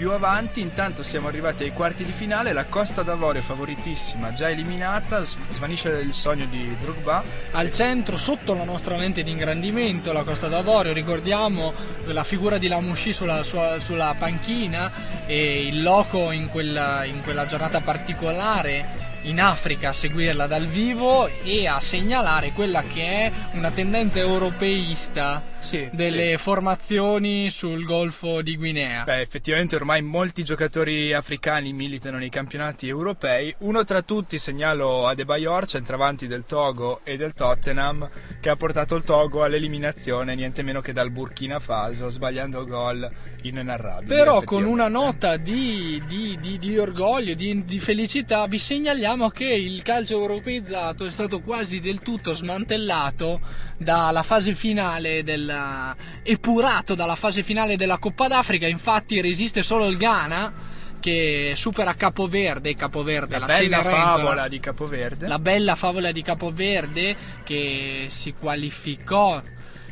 [0.00, 0.62] più avanti.
[0.62, 2.54] Intanto siamo arrivati ai quarti di finale.
[2.54, 5.22] La Costa d'Avorio favoritissima, già eliminata.
[5.24, 7.22] Svanisce il sogno di Drogba.
[7.50, 11.74] Al centro, sotto la nostra lente di ingrandimento, la Costa d'Avorio, ricordiamo
[12.06, 14.90] la figura di Lamouchi sulla, sua- sulla panchina
[15.26, 21.28] e il loco in quella, in quella giornata particolare in Africa a seguirla dal vivo
[21.44, 26.36] e a segnalare quella che è una tendenza europeista Sì, delle sì.
[26.38, 29.04] formazioni sul Golfo di Guinea.
[29.04, 33.54] Beh, effettivamente ormai molti giocatori africani militano nei campionati europei.
[33.58, 38.08] Uno tra tutti segnalo Adebayor, centravanti del Togo e del Tottenham,
[38.40, 43.08] che ha portato il Togo all'eliminazione niente meno che dal Burkina Faso, sbagliando gol
[43.42, 44.08] inenarrabili.
[44.14, 49.44] Però con una nota di, di- di- di orgoglio, di, di felicità, vi segnaliamo che
[49.44, 53.40] il calcio europeizzato è stato quasi del tutto smantellato
[53.76, 58.68] dalla fase finale della, epurato dalla fase finale della Coppa d'Africa.
[58.68, 60.52] Infatti resiste solo il Ghana
[61.00, 65.26] che supera Capoverde, Capoverde la la, bella favola di Capoverde.
[65.26, 69.42] La bella favola di Capoverde che si qualificò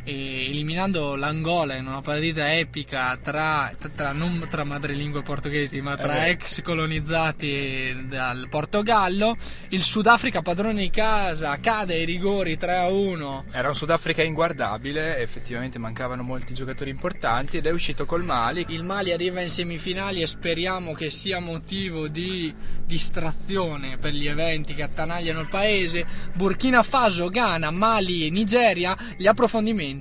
[0.05, 6.21] eliminando l'Angola in una partita epica tra, tra- non tra madrelingua portoghesi ma tra Eh
[6.21, 6.29] beh.
[6.31, 9.37] ex colonizzati dal Portogallo.
[9.69, 13.45] Il Sudafrica padrone di casa cade ai rigori 3 a 1.
[13.51, 18.65] Era un Sudafrica inguardabile, effettivamente mancavano molti giocatori importanti ed è uscito col Mali.
[18.69, 24.75] Il Mali arriva in semifinali e speriamo che sia motivo di distrazione per gli eventi
[24.75, 26.07] che attanagliano il paese.
[26.35, 28.97] Burkina Faso, Ghana, Mali e Nigeria.
[29.17, 29.98] Gli approfondimenti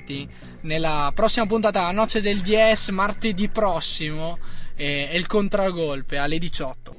[0.61, 4.37] nella prossima puntata a Noce del DS martedì prossimo
[4.75, 6.95] eh, e il contragolpe alle 18.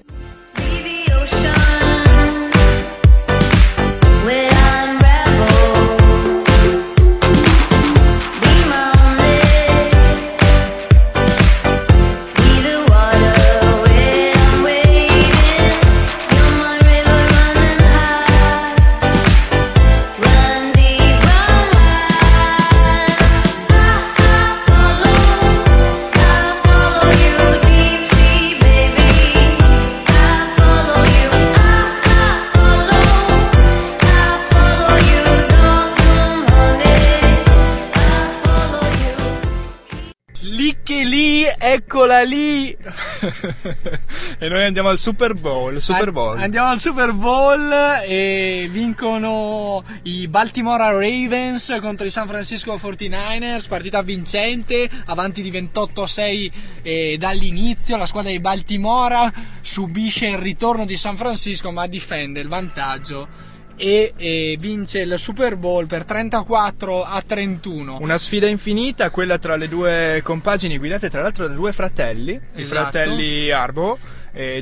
[42.09, 42.71] Eccola lì!
[44.39, 45.79] e noi andiamo al Super Bowl.
[45.79, 46.39] Super Bowl.
[46.39, 47.71] Andiamo al Super Bowl
[48.07, 56.51] e vincono i Baltimore Ravens contro i San Francisco 49ers, partita vincente, avanti di 28-6
[56.83, 62.49] eh, dall'inizio, la squadra di Baltimora subisce il ritorno di San Francisco ma difende il
[62.49, 63.48] vantaggio
[63.79, 67.99] e, e vince il Super Bowl per 34 a 31.
[68.01, 72.61] Una sfida infinita, quella tra le due compagini guidate tra l'altro da due fratelli, i
[72.61, 72.91] Esatto.
[72.91, 73.99] fratelli Arbo.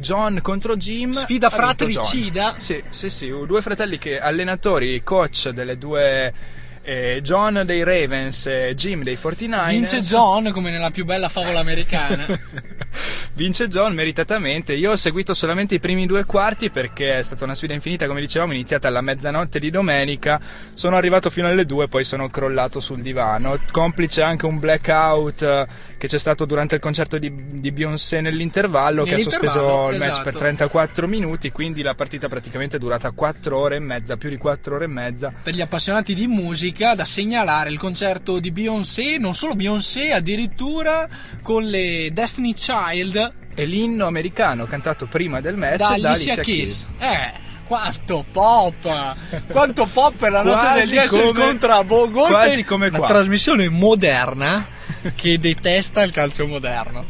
[0.00, 2.54] John contro Jim Sfida fratricida.
[2.56, 6.32] Sì, sì, sì, due fratelli che allenatori, coach delle due
[6.86, 9.68] eh, John dei Ravens e Jim dei 49ers.
[9.70, 12.24] Vince John come nella più bella favola americana.
[13.34, 14.72] vince John meritatamente.
[14.72, 18.20] Io ho seguito solamente i primi due quarti perché è stata una sfida infinita, come
[18.20, 20.40] dicevamo, iniziata alla mezzanotte di domenica.
[20.74, 23.58] Sono arrivato fino alle due, poi sono crollato sul divano.
[23.72, 25.66] Complice anche un blackout eh,
[25.98, 30.10] che c'è stato durante il concerto di, di Beyoncé nell'intervallo, che ha sospeso il match
[30.10, 30.22] esatto.
[30.22, 34.36] per 34 minuti, quindi la partita praticamente è durata 4 ore e mezza, più di
[34.36, 35.32] 4 ore e mezza.
[35.42, 41.08] Per gli appassionati di musica, da segnalare il concerto di Beyoncé, non solo Beyoncé, addirittura
[41.42, 46.42] con le Destiny Child E l'inno americano cantato prima del match da da Alicia Alicia
[46.42, 46.86] Keys.
[46.98, 47.32] Eh,
[47.66, 49.14] quanto pop!
[49.48, 52.30] Quanto pop è la noce del come- contro Bogolpe.
[52.32, 53.06] quasi come Una qua.
[53.08, 54.66] trasmissione moderna
[55.14, 57.04] che detesta il calcio moderno.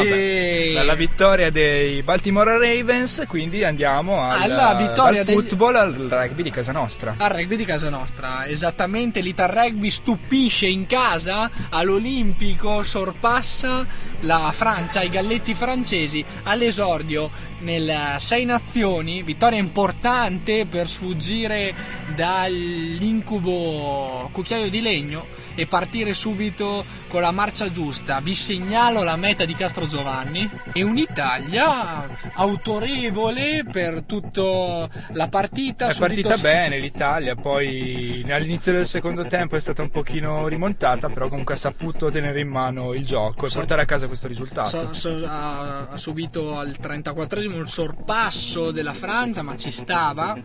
[0.00, 0.72] E...
[0.74, 6.50] Dalla vittoria dei Baltimore Ravens, quindi andiamo al, Alla vittoria degli- football al rugby di
[6.50, 7.14] casa nostra.
[7.18, 13.86] Al rugby di casa nostra, esattamente l'Ital Rugby stupisce in casa all'Olimpico, sorpassa
[14.20, 21.74] la Francia, i galletti francesi all'esordio nel Sei Nazioni, vittoria importante per sfuggire
[22.14, 28.20] dall'incubo cucchiaio di legno e partire subito con la marcia giusta.
[28.20, 35.88] Vi segnalo la meta di Castro Giovanni e un'Italia autorevole per tutta la partita.
[35.88, 41.08] È partita su- bene l'Italia, poi all'inizio del secondo tempo è stata un pochino rimontata,
[41.08, 44.28] però comunque ha saputo tenere in mano il gioco e Sa- portare a casa questo
[44.28, 44.68] risultato.
[44.68, 50.36] So- so- ha, ha subito al 34esimo il sorpasso della Francia, ma ci stava.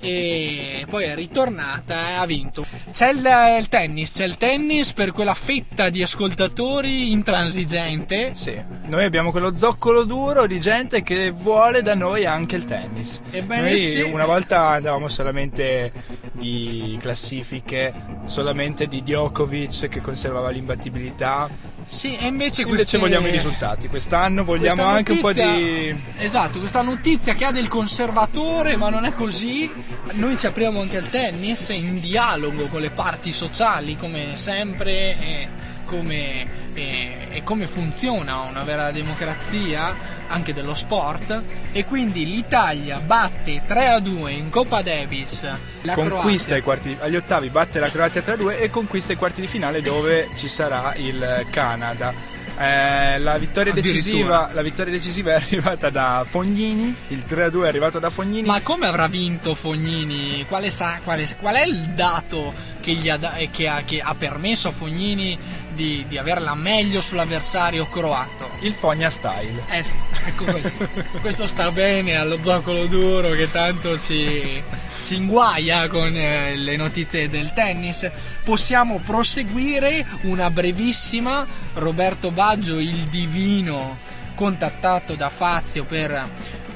[0.00, 2.64] E poi è ritornata e ha vinto.
[2.90, 3.26] C'è il,
[3.58, 8.30] il tennis, c'è il tennis per quella fetta di ascoltatori intransigente.
[8.34, 13.20] Sì, noi abbiamo quello zoccolo duro di gente che vuole da noi anche il tennis.
[13.30, 14.00] Ebbene noi sì.
[14.00, 15.92] una volta andavamo solamente
[16.32, 17.92] di classifiche,
[18.24, 21.48] solamente di Djokovic che conservava l'imbattibilità.
[21.86, 23.88] Sì, e invece, Invece queste- vogliamo i risultati.
[23.88, 26.02] Quest'anno vogliamo questa anche un po' notizia- di.
[26.16, 29.70] Esatto, questa notizia che ha del conservatore, ma non è così.
[30.12, 35.48] Noi ci apriamo anche al tennis in dialogo con le parti sociali, come sempre, e
[35.88, 39.96] come, e- e come funziona una vera democrazia
[40.28, 41.42] anche dello sport.
[41.72, 45.42] E quindi l'Italia batte 3 a 2 in Coppa Davis.
[45.82, 49.80] La conquista quarti, agli ottavi batte la Croazia 3-2 e conquista i quarti di finale
[49.80, 52.36] dove ci sarà il Canada.
[52.60, 58.00] Eh, la, vittoria decisiva, la vittoria decisiva è arrivata da Fognini, il 3-2 è arrivato
[58.00, 58.48] da Fognini.
[58.48, 60.44] Ma come avrà vinto Fognini?
[60.48, 64.12] Quale sa- quale- qual è il dato che, gli ha, eh, che ha- che ha
[64.16, 65.38] permesso a Fognini
[65.78, 68.50] di, di avere la meglio sull'avversario croato?
[68.62, 69.62] Il Fogna Style.
[69.68, 70.72] Eh sì, ecco così.
[71.20, 74.60] Questo sta bene allo zoccolo duro che tanto ci,
[75.04, 78.10] ci inguaia con eh, le notizie del tennis.
[78.42, 81.46] Possiamo proseguire una brevissima.
[81.74, 83.98] Roberto Baggio, il divino,
[84.34, 86.28] contattato da Fazio per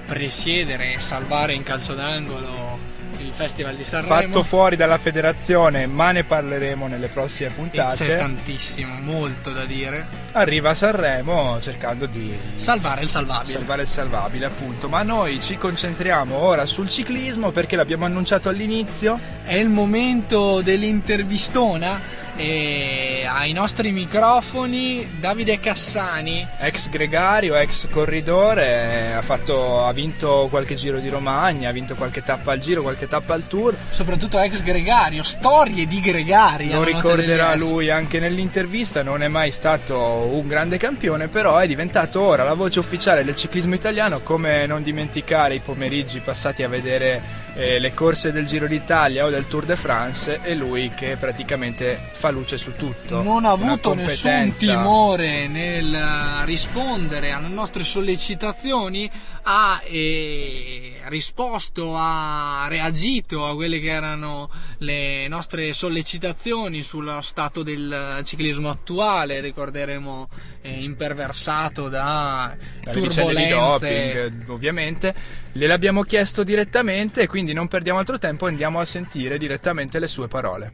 [0.06, 2.91] presiedere e salvare in calcio d'angolo
[3.32, 4.20] il Festival di Sanremo.
[4.20, 8.14] Fatto fuori dalla federazione, ma ne parleremo nelle prossime e c'è puntate.
[8.16, 10.21] tantissimo, molto da dire.
[10.34, 13.52] Arriva a Sanremo cercando di Salvare il salvabile.
[13.52, 14.88] salvare il salvabile, appunto.
[14.88, 19.18] Ma noi ci concentriamo ora sul ciclismo perché l'abbiamo annunciato all'inizio.
[19.44, 26.46] È il momento dell'intervistona e ai nostri microfoni Davide Cassani.
[26.58, 32.22] Ex gregario, ex corridore, ha, fatto- ha vinto qualche giro di Romagna, ha vinto qualche
[32.22, 33.76] tappa al giro, qualche tappa al tour.
[33.90, 36.70] soprattutto ex gregario, storie di gregari.
[36.72, 42.20] Lo ricorderà lui anche nell'intervista, non è mai stato un grande campione, però è diventato
[42.20, 47.22] ora la voce ufficiale del ciclismo italiano, come non dimenticare i pomeriggi passati a vedere
[47.54, 51.98] eh, le corse del Giro d'Italia o del Tour de France e lui che praticamente
[52.12, 53.22] fa luce su tutto.
[53.22, 59.10] Non ha avuto nessun timore nel eh, rispondere alle nostre sollecitazioni,
[59.42, 68.20] ha eh, risposto, ha reagito a quelle che erano le nostre sollecitazioni sullo stato del
[68.24, 70.28] ciclismo attuale, ricorderemo
[70.60, 74.30] eh, imperversato da dalle di turbolenze.
[74.30, 75.14] doping, ovviamente.
[75.52, 80.28] Gliel'abbiamo chiesto direttamente e quindi non perdiamo altro tempo, andiamo a sentire direttamente le sue
[80.28, 80.72] parole.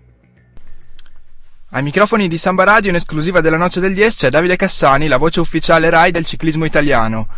[1.71, 5.19] Ai microfoni di Samba Radio in esclusiva della Noce del 10 c'è Davide Cassani, la
[5.19, 7.29] voce ufficiale RAI del ciclismo italiano.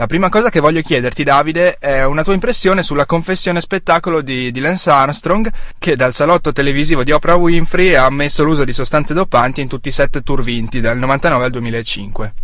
[0.00, 4.50] La prima cosa che voglio chiederti, Davide, è una tua impressione sulla confessione spettacolo di,
[4.50, 5.46] di Lance Armstrong,
[5.78, 9.88] che dal salotto televisivo di Oprah Winfrey ha ammesso l'uso di sostanze dopanti in tutti
[9.88, 12.34] i sette tour vinti, dal 99 al 2005.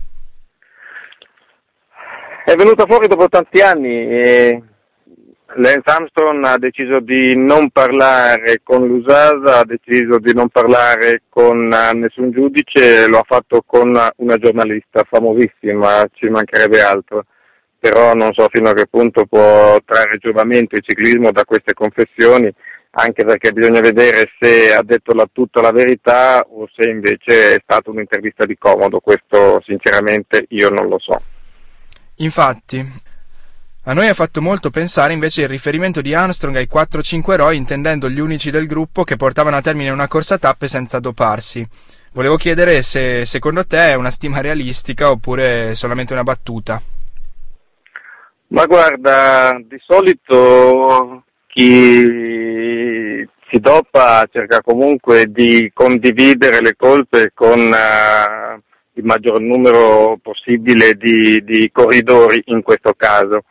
[2.45, 4.62] È venuta fuori dopo tanti anni e
[5.55, 11.73] Lance Armstrong ha deciso di non parlare con l'USASA, ha deciso di non parlare con
[11.73, 17.25] eh, nessun giudice, lo ha fatto con una giornalista famosissima, ci mancherebbe altro,
[17.88, 22.53] però non so fino a che punto può trarre giovamento il ciclismo da queste confessioni,
[22.91, 27.61] anche perché bisogna vedere se ha detto la, tutta la verità o se invece è
[27.62, 31.22] stata un'intervista di comodo, questo sinceramente io non lo so.
[32.16, 32.84] Infatti,
[33.84, 38.11] a noi ha fatto molto pensare invece il riferimento di Armstrong ai 4-5 eroi, intendendo
[38.11, 41.64] gli unici del gruppo che portavano a termine una corsa a tappe senza doparsi.
[42.11, 46.82] Volevo chiedere se secondo te è una stima realistica oppure solamente una battuta.
[48.49, 58.61] Ma guarda, di solito chi si dopa cerca comunque di condividere le colpe con uh,
[58.92, 63.42] il maggior numero possibile di, di corridori in questo caso.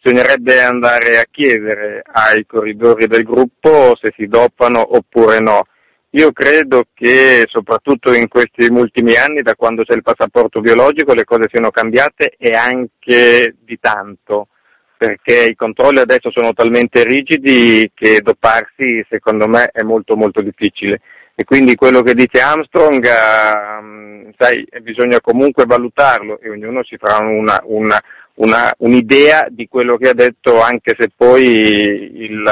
[0.00, 5.66] Bisognerebbe andare a chiedere ai corridori del gruppo se si dopano oppure no.
[6.10, 11.24] Io credo che soprattutto in questi ultimi anni, da quando c'è il passaporto biologico, le
[11.24, 14.48] cose siano cambiate e anche di tanto,
[14.96, 21.00] perché i controlli adesso sono talmente rigidi che doparsi secondo me è molto molto difficile.
[21.34, 27.22] E quindi quello che dice Armstrong, uh, sai, bisogna comunque valutarlo e ognuno si farà
[27.22, 28.00] una, una,
[28.36, 32.42] una, un'idea di quello che ha detto, anche se poi il,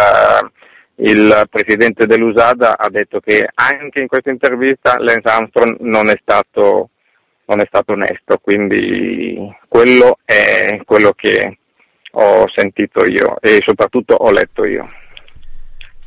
[0.96, 6.90] il presidente dell'USADA ha detto che anche in questa intervista Lance Armstrong non è stato,
[7.46, 9.36] non è stato onesto, quindi
[9.68, 11.58] quello è quello che
[12.12, 14.88] ho sentito io e soprattutto ho letto io.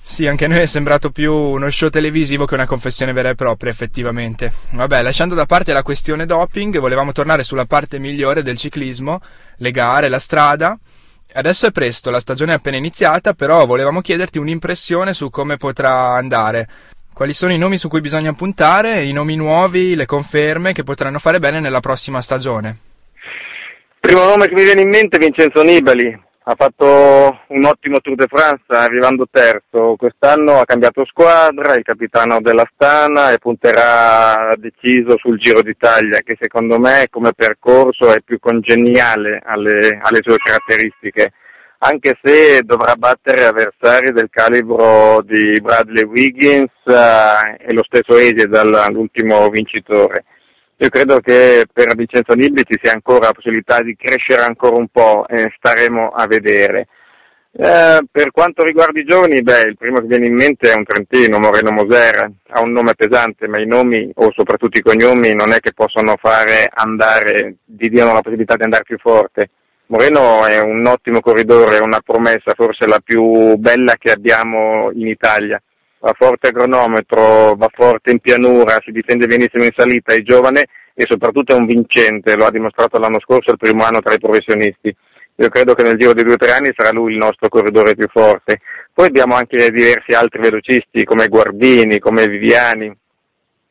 [0.10, 3.36] Sì, anche a noi è sembrato più uno show televisivo che una confessione vera e
[3.36, 4.54] propria, effettivamente.
[4.72, 9.20] Vabbè, lasciando da parte la questione doping, volevamo tornare sulla parte migliore del ciclismo,
[9.58, 10.80] le gare, la strada.
[11.34, 16.16] Adesso è presto, la stagione è appena iniziata, però volevamo chiederti un'impressione su come potrà
[16.16, 16.68] andare.
[17.14, 21.20] Quali sono i nomi su cui bisogna puntare, i nomi nuovi, le conferme che potranno
[21.20, 22.78] fare bene nella prossima stagione?
[24.00, 26.18] Primo nome che mi viene in mente è Vincenzo Nibali,
[26.50, 31.84] ha fatto un ottimo Tour de France arrivando terzo, quest'anno ha cambiato squadra, è il
[31.84, 38.22] capitano della Stana e punterà deciso sul Giro d'Italia che secondo me come percorso è
[38.24, 41.34] più congeniale alle, alle sue caratteristiche,
[41.80, 48.48] anche se dovrà battere avversari del calibro di Bradley Wiggins eh, e lo stesso Ege
[48.48, 50.24] dall'ultimo vincitore.
[50.80, 54.88] Io credo che per Vincenzo Nibbi ci sia ancora la possibilità di crescere ancora un
[54.90, 56.88] po' e staremo a vedere.
[57.52, 60.84] Eh, per quanto riguarda i giovani, beh, il primo che viene in mente è un
[60.84, 65.52] trentino, Moreno Moser, ha un nome pesante, ma i nomi o soprattutto i cognomi non
[65.52, 69.50] è che possono fare andare, di diano la possibilità di andare più forte.
[69.88, 75.60] Moreno è un ottimo corridore, una promessa, forse la più bella che abbiamo in Italia
[76.00, 80.68] va forte a cronometro, va forte in pianura, si difende benissimo in salita, è giovane
[80.94, 84.20] e soprattutto è un vincente, lo ha dimostrato l'anno scorso, il primo anno tra i
[84.20, 84.96] professionisti.
[85.40, 87.94] Io credo che nel giro di due o tre anni sarà lui il nostro corridore
[87.94, 88.62] più forte.
[88.92, 92.92] Poi abbiamo anche diversi altri velocisti come Guardini, come Viviani.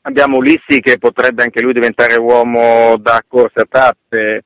[0.02, 4.44] Abbiamo Ulissi che potrebbe anche lui diventare uomo da corsa a tappe,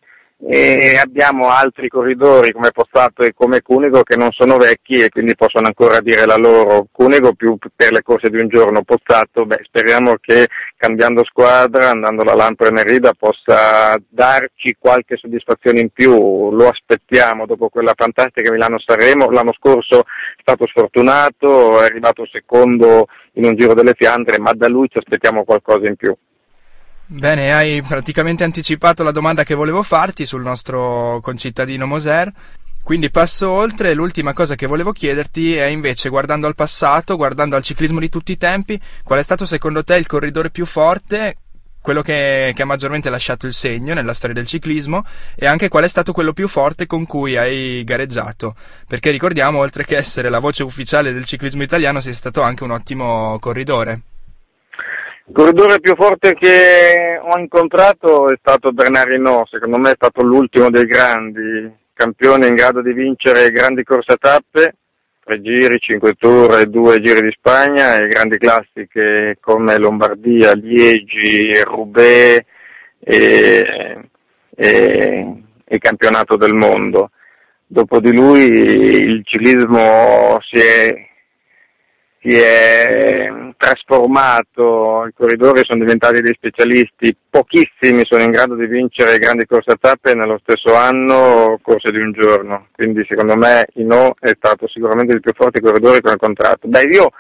[0.49, 5.37] e abbiamo altri corridori come Pozzato e come Cunego che non sono vecchi e quindi
[5.37, 6.87] possono ancora dire la loro.
[6.91, 12.23] Cunego più per le corse di un giorno, Pozzato, beh, speriamo che cambiando squadra, andando
[12.23, 16.51] alla Lampre Merida, possa darci qualche soddisfazione in più.
[16.51, 19.31] Lo aspettiamo dopo quella fantastica Milano Sanremo.
[19.31, 24.69] L'anno scorso è stato sfortunato, è arrivato secondo in un giro delle Fiandre, ma da
[24.69, 26.17] lui ci aspettiamo qualcosa in più.
[27.13, 32.33] Bene, hai praticamente anticipato la domanda che volevo farti sul nostro concittadino Moser.
[32.85, 37.65] Quindi passo oltre, l'ultima cosa che volevo chiederti è invece, guardando al passato, guardando al
[37.65, 41.37] ciclismo di tutti i tempi, qual è stato secondo te il corridore più forte,
[41.81, 45.05] quello che, che, ha maggiormente lasciato il segno nella storia del ciclismo
[45.35, 48.55] e anche qual è stato quello più forte con cui hai gareggiato?
[48.87, 52.71] Perché ricordiamo, oltre che essere la voce ufficiale del ciclismo italiano, sei stato anche un
[52.71, 54.03] ottimo corridore.
[55.31, 60.25] Il corridore più forte che ho incontrato è stato Bernard Hinault, secondo me è stato
[60.25, 64.75] l'ultimo dei grandi, campione in grado di vincere grandi corse a tappe,
[65.23, 71.63] tre giri, cinque tour e due giri di Spagna e grandi classiche come Lombardia, Liegi,
[71.63, 72.45] Roubaix
[72.99, 74.11] e,
[74.57, 77.13] e, e campionato del mondo.
[77.69, 81.09] Dopo di lui il ciclismo si è
[82.23, 89.19] si è trasformato, i corridori sono diventati dei specialisti, pochissimi sono in grado di vincere
[89.19, 94.15] grandi corse a tappe nello stesso anno, corse di un giorno, quindi secondo me Ino
[94.21, 96.69] è stato sicuramente il più forte corridore con il contratto.
[96.69, 97.11] Beh, io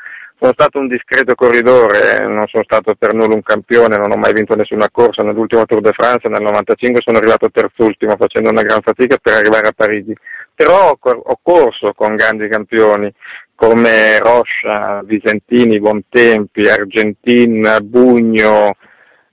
[0.40, 4.16] sono stato un discreto corridore, eh, non sono stato per nulla un campione, non ho
[4.16, 8.62] mai vinto nessuna corsa, nell'ultimo Tour de France nel 95 sono arrivato terzultimo facendo una
[8.62, 10.16] gran fatica per arrivare a Parigi,
[10.54, 13.12] però ho, cor- ho corso con grandi campioni
[13.54, 18.76] come Roscia, Visentini, Bontempi, Argentin, Bugno,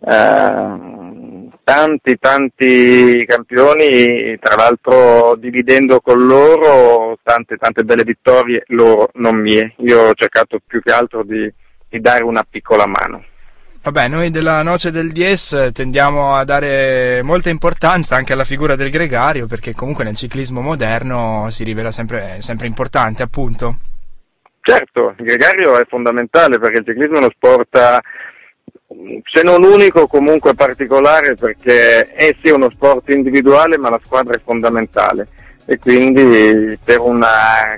[0.05, 1.06] eh,
[1.67, 9.73] tanti tanti campioni, tra l'altro dividendo con loro tante tante belle vittorie loro, non mie.
[9.79, 11.51] Io ho cercato più che altro di,
[11.89, 13.21] di dare una piccola mano.
[13.81, 18.89] Vabbè, noi della Noce del Dies tendiamo a dare molta importanza anche alla figura del
[18.89, 23.75] gregario perché comunque nel ciclismo moderno si rivela sempre, sempre importante, appunto.
[24.61, 27.99] Certo, il gregario è fondamentale perché il ciclismo è uno sport
[29.31, 34.41] se non unico comunque particolare perché è sì uno sport individuale ma la squadra è
[34.43, 35.27] fondamentale
[35.69, 37.25] e quindi per un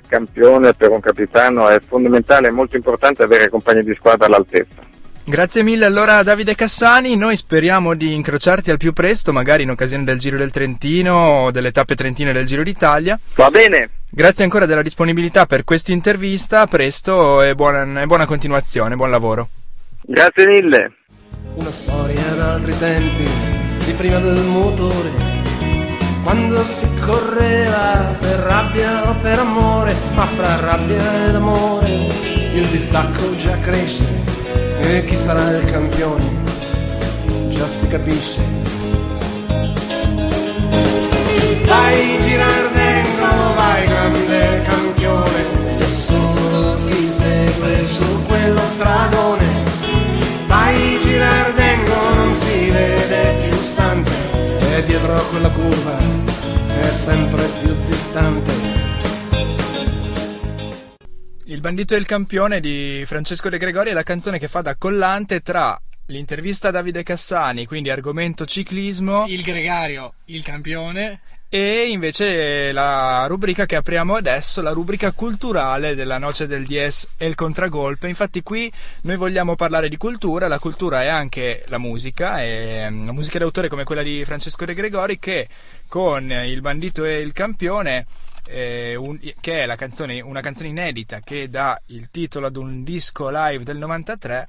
[0.07, 4.87] campione, per un capitano è fondamentale, è molto importante avere compagni di squadra all'altezza.
[5.23, 10.03] Grazie mille allora Davide Cassani, noi speriamo di incrociarti al più presto, magari in occasione
[10.03, 13.19] del Giro del Trentino o delle tappe trentine del Giro d'Italia.
[13.35, 13.89] Va bene.
[14.07, 19.09] Grazie ancora della disponibilità per questa intervista, a presto e buona, e buona continuazione, buon
[19.09, 19.49] lavoro.
[20.01, 20.93] Grazie mille.
[21.59, 23.29] Una storia d'altri tempi,
[23.83, 25.11] di prima del motore,
[26.23, 31.89] quando si correva per rabbia o per amore, ma fra rabbia ed amore
[32.53, 34.05] il distacco già cresce
[34.79, 36.23] e chi sarà il campione
[37.49, 38.39] già si capisce.
[41.65, 45.43] Vai Girardengo, vai grande campione,
[45.77, 49.58] nessuno ti segue su quello stradone.
[54.79, 55.97] E dietro a quella curva
[56.79, 58.51] è sempre più distante.
[61.45, 64.77] Il bandito e il campione di Francesco De Gregori è la canzone che fa da
[64.77, 71.19] collante tra l'intervista a Davide Cassani, quindi argomento ciclismo, Il gregario, il campione.
[71.51, 77.25] E invece la rubrica che apriamo adesso, la rubrica culturale della Noce del Dies e
[77.25, 78.07] il contragolpe.
[78.07, 78.71] Infatti qui
[79.01, 83.39] noi vogliamo parlare di cultura, la cultura è anche la musica, e mm, la musica
[83.39, 85.47] d'autore come quella di Francesco De Gregori che
[85.87, 88.05] con il bandito e il campione
[88.45, 93.29] eh, un- che è canzone, una canzone inedita che dà il titolo ad un disco
[93.31, 94.47] live del 93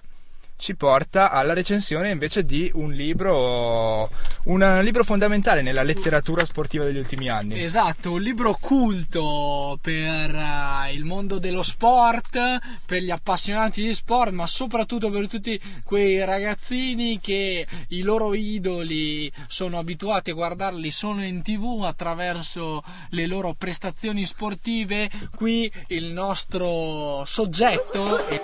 [0.60, 4.08] ci porta alla recensione invece di un libro
[4.44, 10.92] un libro fondamentale nella letteratura sportiva degli ultimi anni Esatto, un libro culto per eh,
[10.92, 12.38] il mondo dello sport,
[12.84, 19.30] per gli appassionati di sport, ma soprattutto per tutti quei ragazzini che i loro idoli
[19.46, 25.10] sono abituati a guardarli solo in tv attraverso le loro prestazioni sportive.
[25.34, 28.40] Qui il nostro soggetto è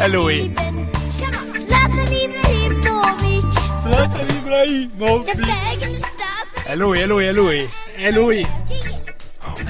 [0.00, 0.28] Hello!
[6.66, 7.20] Hello!
[7.20, 7.52] Hello!
[7.96, 8.32] Hello!
[8.32, 8.57] ja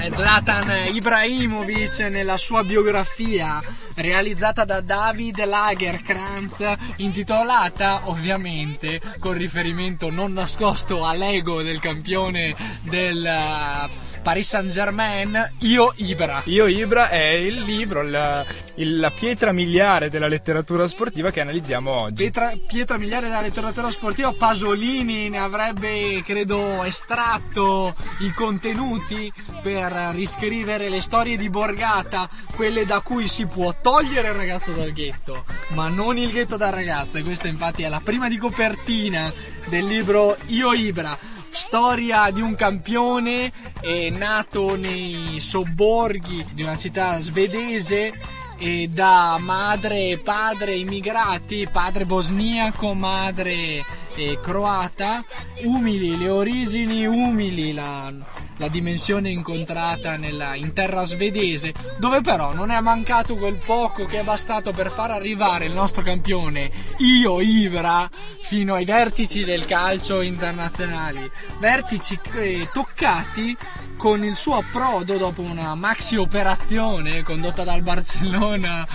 [0.07, 3.61] Zlatan Ibrahimovic nella sua biografia
[3.95, 14.08] realizzata da David Lagerkrantz intitolata ovviamente con riferimento non nascosto all'ego del campione del eh,
[14.21, 18.45] Paris Saint Germain Io Ibra Io Ibra è il libro la,
[18.75, 24.33] la pietra miliare della letteratura sportiva che analizziamo oggi Pietra, pietra miliare della letteratura sportiva,
[24.33, 32.99] Pasolini ne avrebbe, credo, estratto i contenuti per riscrivere le storie di Borgata, quelle da
[33.01, 37.17] cui si può togliere il ragazzo dal ghetto, ma non il ghetto dal ragazzo.
[37.17, 39.31] E questa infatti è la prima di copertina
[39.65, 41.17] del libro Io Ibra.
[41.51, 48.13] Storia di un campione eh, nato nei sobborghi di una città svedese
[48.57, 53.83] e da madre e padre immigrati, padre bosniaco, madre
[54.19, 55.23] eh, croata,
[55.63, 58.13] umili, le origini umili, la,
[58.57, 64.19] la dimensione incontrata nella, in terra svedese, dove però non è mancato quel poco che
[64.19, 68.09] è bastato per far arrivare il nostro campione, io Ibra,
[68.41, 73.57] fino ai vertici del calcio internazionali, vertici eh, toccati
[73.99, 78.87] con il suo approdo dopo una maxi operazione condotta dal Barcellona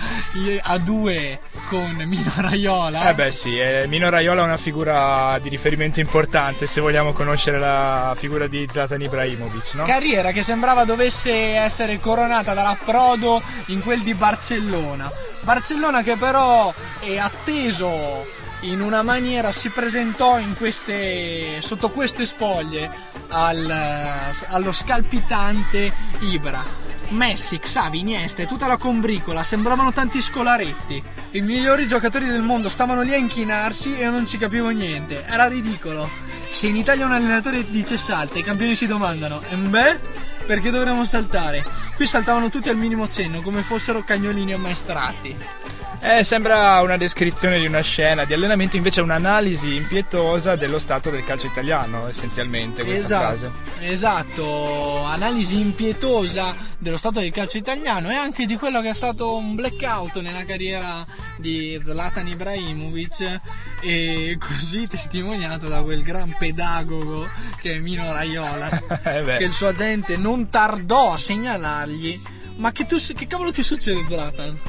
[0.63, 1.39] a due
[1.69, 3.09] con Mino Raiola.
[3.09, 7.59] Eh beh sì, eh, Mino Raiola è una figura di riferimento importante se vogliamo conoscere
[7.59, 9.83] la figura di Zlatan Ibrahimovic, no?
[9.85, 15.11] Carriera che sembrava dovesse essere coronata dall'approdo in quel di Barcellona.
[15.41, 18.25] Barcellona che però è atteso
[18.61, 22.89] in una maniera si presentò queste, sotto queste spoglie
[23.29, 26.83] al- allo scalpitante Ibra.
[27.09, 31.03] Messi, Xavi, Iniesta e tutta la combricola sembravano tanti scolaretti.
[31.31, 35.23] I migliori giocatori del mondo stavano lì a inchinarsi e io non ci capivo niente.
[35.25, 36.09] Era ridicolo.
[36.49, 39.99] Se in Italia un allenatore dice salta, i campioni si domandano: "E beh?
[40.47, 41.63] Perché dovremmo saltare?
[41.95, 45.35] Qui saltavano tutti al minimo cenno, come fossero cagnolini ammaestrati.
[46.07, 51.09] Eh, sembra una descrizione di una scena di allenamento, invece è un'analisi impietosa dello stato
[51.09, 53.51] del calcio italiano, essenzialmente, questa Esatto, frase.
[53.91, 59.35] esatto, analisi impietosa dello stato del calcio italiano e anche di quello che è stato
[59.35, 61.03] un blackout nella carriera
[61.37, 63.39] di Zlatan Ibrahimovic
[63.81, 67.27] e così testimoniato da quel gran pedagogo
[67.59, 68.69] che è Mino Raiola
[69.03, 72.21] Eh che il suo agente non tardò a segnalargli
[72.57, 74.59] ma che, tu, che cavolo ti succede Zlatan?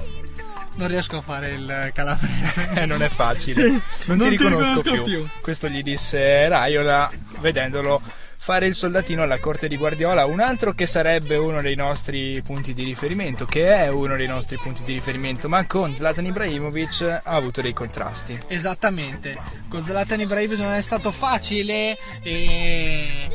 [0.76, 3.62] Non riesco a fare il calabrese Eh, non è facile.
[4.06, 5.04] Non, Non ti ti riconosco, riconosco più.
[5.04, 5.28] più.
[5.40, 7.10] Questo gli disse Raiola
[7.40, 8.00] vedendolo
[8.38, 12.74] fare il soldatino alla corte di Guardiola, un altro che sarebbe uno dei nostri punti
[12.74, 17.34] di riferimento, che è uno dei nostri punti di riferimento, ma con Zlatan Ibrahimovic ha
[17.34, 18.38] avuto dei contrasti.
[18.46, 19.36] Esattamente,
[19.68, 23.25] con Zlatan Ibrahimovic non è stato facile e...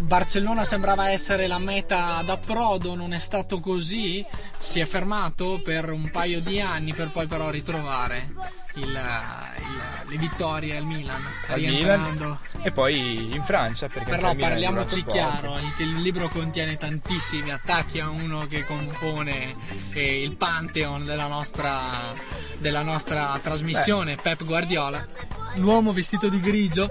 [0.00, 4.24] Barcellona sembrava essere la meta d'approdo, non è stato così,
[4.58, 8.28] si è fermato per un paio di anni per poi però ritrovare
[8.74, 12.38] il- il- le vittorie al Milan, Al rientrando.
[12.52, 18.00] Milan e poi in Francia perché Però parliamoci chiaro, il, il libro contiene tantissimi attacchi
[18.00, 19.54] a uno che compone
[19.92, 22.14] eh, il pantheon della nostra,
[22.58, 25.06] della nostra trasmissione, Pep Guardiola.
[25.54, 26.88] L'uomo vestito di grigio,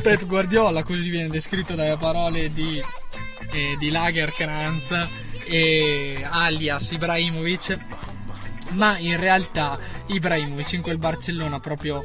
[0.00, 2.82] Pep Guardiola, così viene descritto dalle parole di,
[3.50, 5.08] eh, di Lagerkrantz
[5.44, 7.78] e alias Ibrahimovic.
[8.70, 12.02] Ma in realtà Ibrahimovic in quel Barcellona proprio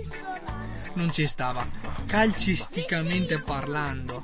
[0.94, 1.66] non ci stava.
[2.06, 4.24] Calcisticamente parlando,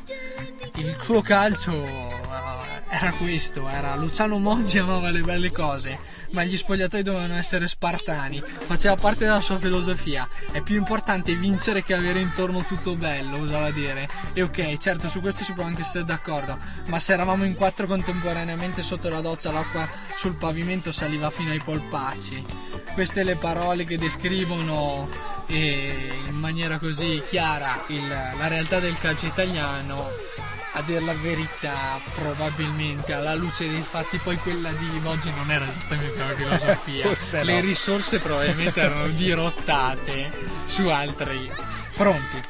[0.75, 5.97] il suo calcio eh, era questo, era Luciano Moggi amava le belle cose,
[6.33, 11.83] ma gli spogliatoi dovevano essere spartani, faceva parte della sua filosofia, è più importante vincere
[11.83, 14.07] che avere intorno tutto bello, usava dire.
[14.33, 16.57] E ok, certo su questo si può anche essere d'accordo,
[16.87, 21.61] ma se eravamo in quattro contemporaneamente sotto la doccia l'acqua sul pavimento saliva fino ai
[21.61, 22.43] polpacci.
[22.93, 25.09] Queste le parole che descrivono
[25.47, 30.07] eh, in maniera così chiara il- la realtà del calcio italiano
[30.75, 35.67] a dire la verità probabilmente alla luce dei fatti poi quella di Moggi non era
[35.69, 37.43] esattamente una filosofia Forse no.
[37.43, 40.31] le risorse probabilmente erano dirottate
[40.65, 41.51] su altri
[41.91, 42.41] fronti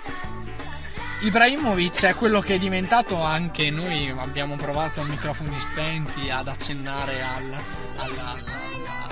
[1.21, 7.21] Ibrahimovic è quello che è diventato anche noi abbiamo provato a microfoni spenti ad accennare
[7.23, 7.57] al-
[7.97, 9.07] alla, alla-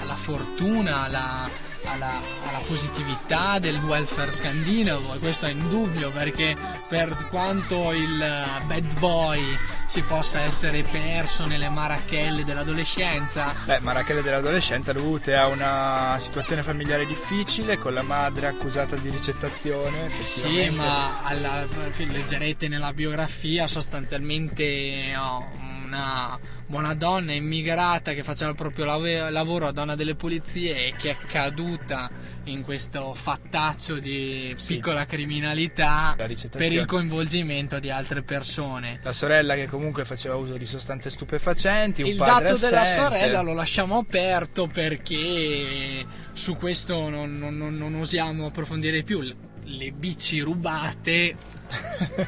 [0.00, 1.48] alla fortuna, alla,
[1.84, 6.54] alla- alla positività del welfare scandinavo e questo è indubbio perché
[6.88, 9.42] per quanto il eh, bad boy
[9.86, 17.06] si possa essere perso nelle marachelle dell'adolescenza Beh, Marachelle dell'adolescenza dovute a una situazione familiare
[17.06, 20.08] difficile con la madre accusata di ricettazione.
[20.20, 21.66] Sì, ma alla-
[21.96, 25.44] leggerete nella biografia sostanzialmente oh,
[25.90, 30.94] una buona donna immigrata che faceva il proprio lave- lavoro a donna delle pulizie e
[30.96, 32.08] che è caduta
[32.44, 39.00] in questo fattaccio di piccola criminalità per il coinvolgimento di altre persone.
[39.02, 43.16] La sorella che comunque faceva uso di sostanze stupefacenti, un Il dato della assente.
[43.18, 49.20] sorella lo lasciamo aperto perché su questo non, non- non- non osiamo approfondire più.
[49.64, 51.58] Le bici rubate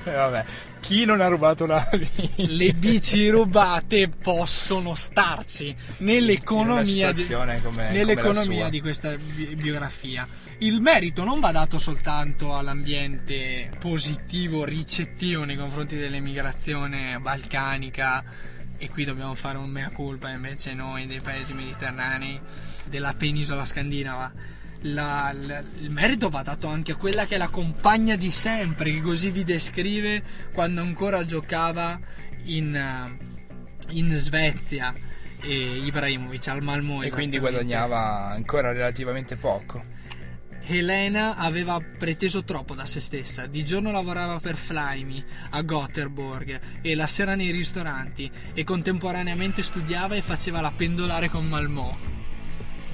[0.05, 0.45] Vabbè,
[0.81, 1.87] chi non ha rubato la
[2.37, 7.25] le bici rubate possono starci nell'economia, di,
[7.63, 10.27] come- nell'economia come di questa bi- biografia.
[10.59, 18.25] Il merito non va dato soltanto all'ambiente positivo, ricettivo nei confronti dell'emigrazione balcanica
[18.79, 22.41] e qui dobbiamo fare un mea culpa invece noi dei paesi mediterranei
[22.85, 24.61] della penisola scandinava.
[24.83, 28.93] La- la- il merito va dato anche a quella che è la compagna di sempre,
[28.93, 30.23] che così vi descrive
[30.53, 31.99] quando ancora giocava
[32.45, 33.17] in, eh,
[33.91, 34.93] in Svezia
[35.41, 37.03] e Ibrahimovic al Malmo.
[37.03, 39.85] e quindi guadagnava ancora relativamente poco.
[40.65, 43.47] Helena aveva preteso troppo da se stessa.
[43.47, 50.15] Di giorno lavorava per Flyme a Gothenburg e la sera nei ristoranti e contemporaneamente studiava
[50.15, 52.21] e faceva la pendolare con Malmò.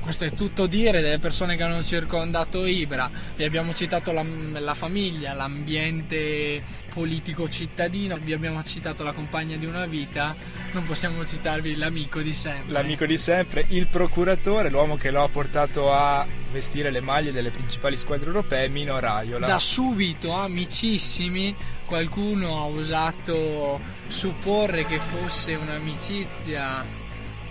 [0.09, 3.11] Questo è tutto dire delle persone che hanno circondato Ibra.
[3.37, 9.67] Vi abbiamo citato la, la famiglia, l'ambiente politico cittadino, vi abbiamo citato la compagna di
[9.67, 10.35] una vita.
[10.73, 12.73] Non possiamo citarvi l'amico di sempre.
[12.73, 17.51] L'amico di sempre, il procuratore, l'uomo che lo ha portato a vestire le maglie delle
[17.51, 19.47] principali squadre europee, Mino Raiola.
[19.47, 21.55] Da subito, amicissimi,
[21.85, 26.98] qualcuno ha osato supporre che fosse un'amicizia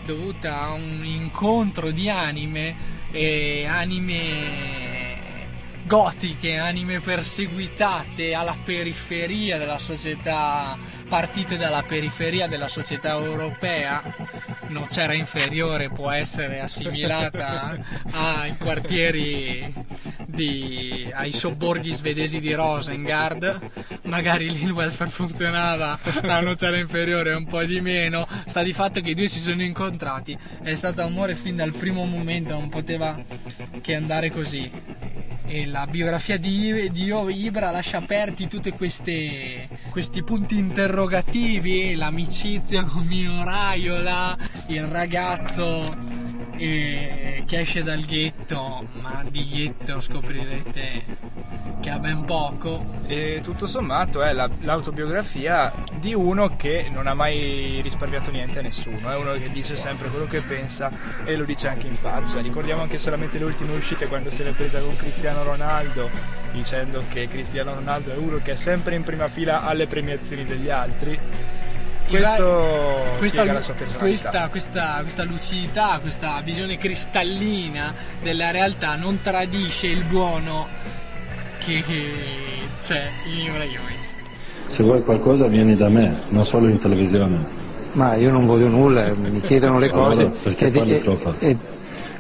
[0.08, 2.76] dovuta a un incontro di anime
[3.12, 5.26] e anime
[5.86, 10.78] gotiche, anime perseguitate alla periferia della società,
[11.08, 14.03] partite dalla periferia della società europea.
[14.68, 17.78] Non c'era inferiore, può essere assimilata
[18.12, 19.74] ai quartieri
[20.26, 23.60] di, ai sobborghi svedesi di Rosengard.
[24.03, 28.28] Magari lì il welfare funzionava, la nocera inferiore un po' di meno.
[28.45, 30.38] Sta di fatto che i due si sono incontrati.
[30.62, 33.18] È stato amore fin dal primo momento, non poteva
[33.82, 34.70] che andare così
[35.47, 37.14] e la biografia di, di
[37.45, 39.68] Ibra lascia aperti tutti questi
[40.24, 40.96] punti interrogativi,
[41.95, 44.35] l'amicizia con Mino Raiola,
[44.69, 45.95] il ragazzo
[46.57, 51.03] eh, che esce dal ghetto, ma di ghetto scoprirete
[51.81, 52.95] che ha ben poco.
[53.05, 58.61] E tutto sommato è la- l'autobiografia di uno che non ha mai risparmiato niente a
[58.61, 60.91] nessuno, è uno che dice sempre quello che pensa
[61.23, 62.41] e lo dice anche in faccia.
[62.41, 66.09] Ricordiamo anche solamente le ultime uscite quando se l'è presa con Cristiano Ronaldo,
[66.51, 70.69] dicendo che Cristiano Ronaldo è uno che è sempre in prima fila alle premiazioni degli
[70.69, 71.17] altri.
[72.08, 79.88] Questo questa, la sua questa, questa, questa lucidità, questa visione cristallina della realtà non tradisce
[79.88, 80.68] il buono
[81.60, 82.03] che, che
[82.80, 84.16] c'è in Ibrahimovic.
[84.70, 87.55] Se vuoi qualcosa vieni da me, non solo in televisione.
[87.93, 90.22] Ma io non voglio nulla, mi chiedono le cose.
[90.22, 91.34] Allora, perché e- parli e- troppo?
[91.39, 91.58] e-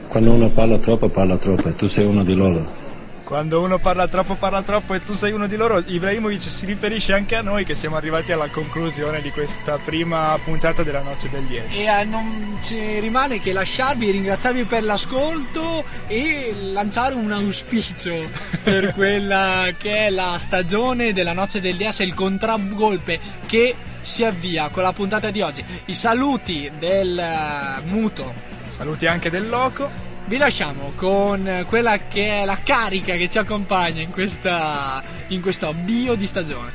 [0.07, 2.85] Quando uno parla troppo, parla troppo e tu sei uno di loro.
[3.27, 7.11] Quando uno parla troppo, parla troppo e tu sei uno di loro, Ibrahimovic si riferisce
[7.11, 11.43] anche a noi che siamo arrivati alla conclusione di questa prima puntata della Noce del
[11.43, 11.81] 10.
[11.81, 18.29] E eh, non ci rimane che lasciarvi, ringraziarvi per l'ascolto e lanciare un auspicio
[18.63, 24.69] per quella che è la stagione della Noce del DS, il contragolpe che si avvia
[24.69, 25.61] con la puntata di oggi.
[25.83, 28.33] I saluti del eh, muto.
[28.69, 30.06] Saluti anche del loco.
[30.27, 35.69] Vi lasciamo con quella che è la carica che ci accompagna in questa in questo
[35.69, 36.73] avvio di stagione.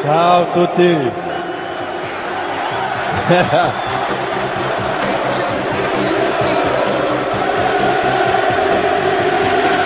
[0.00, 1.10] Ciao a tutti.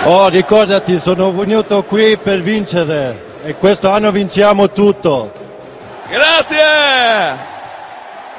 [0.05, 5.31] oh, ricordati, sono venuto qui per vincere e questo anno vinciamo tutto.
[6.09, 7.55] Grazie!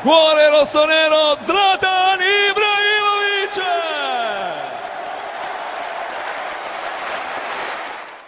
[0.01, 2.58] Cuore rossonero Zlatani!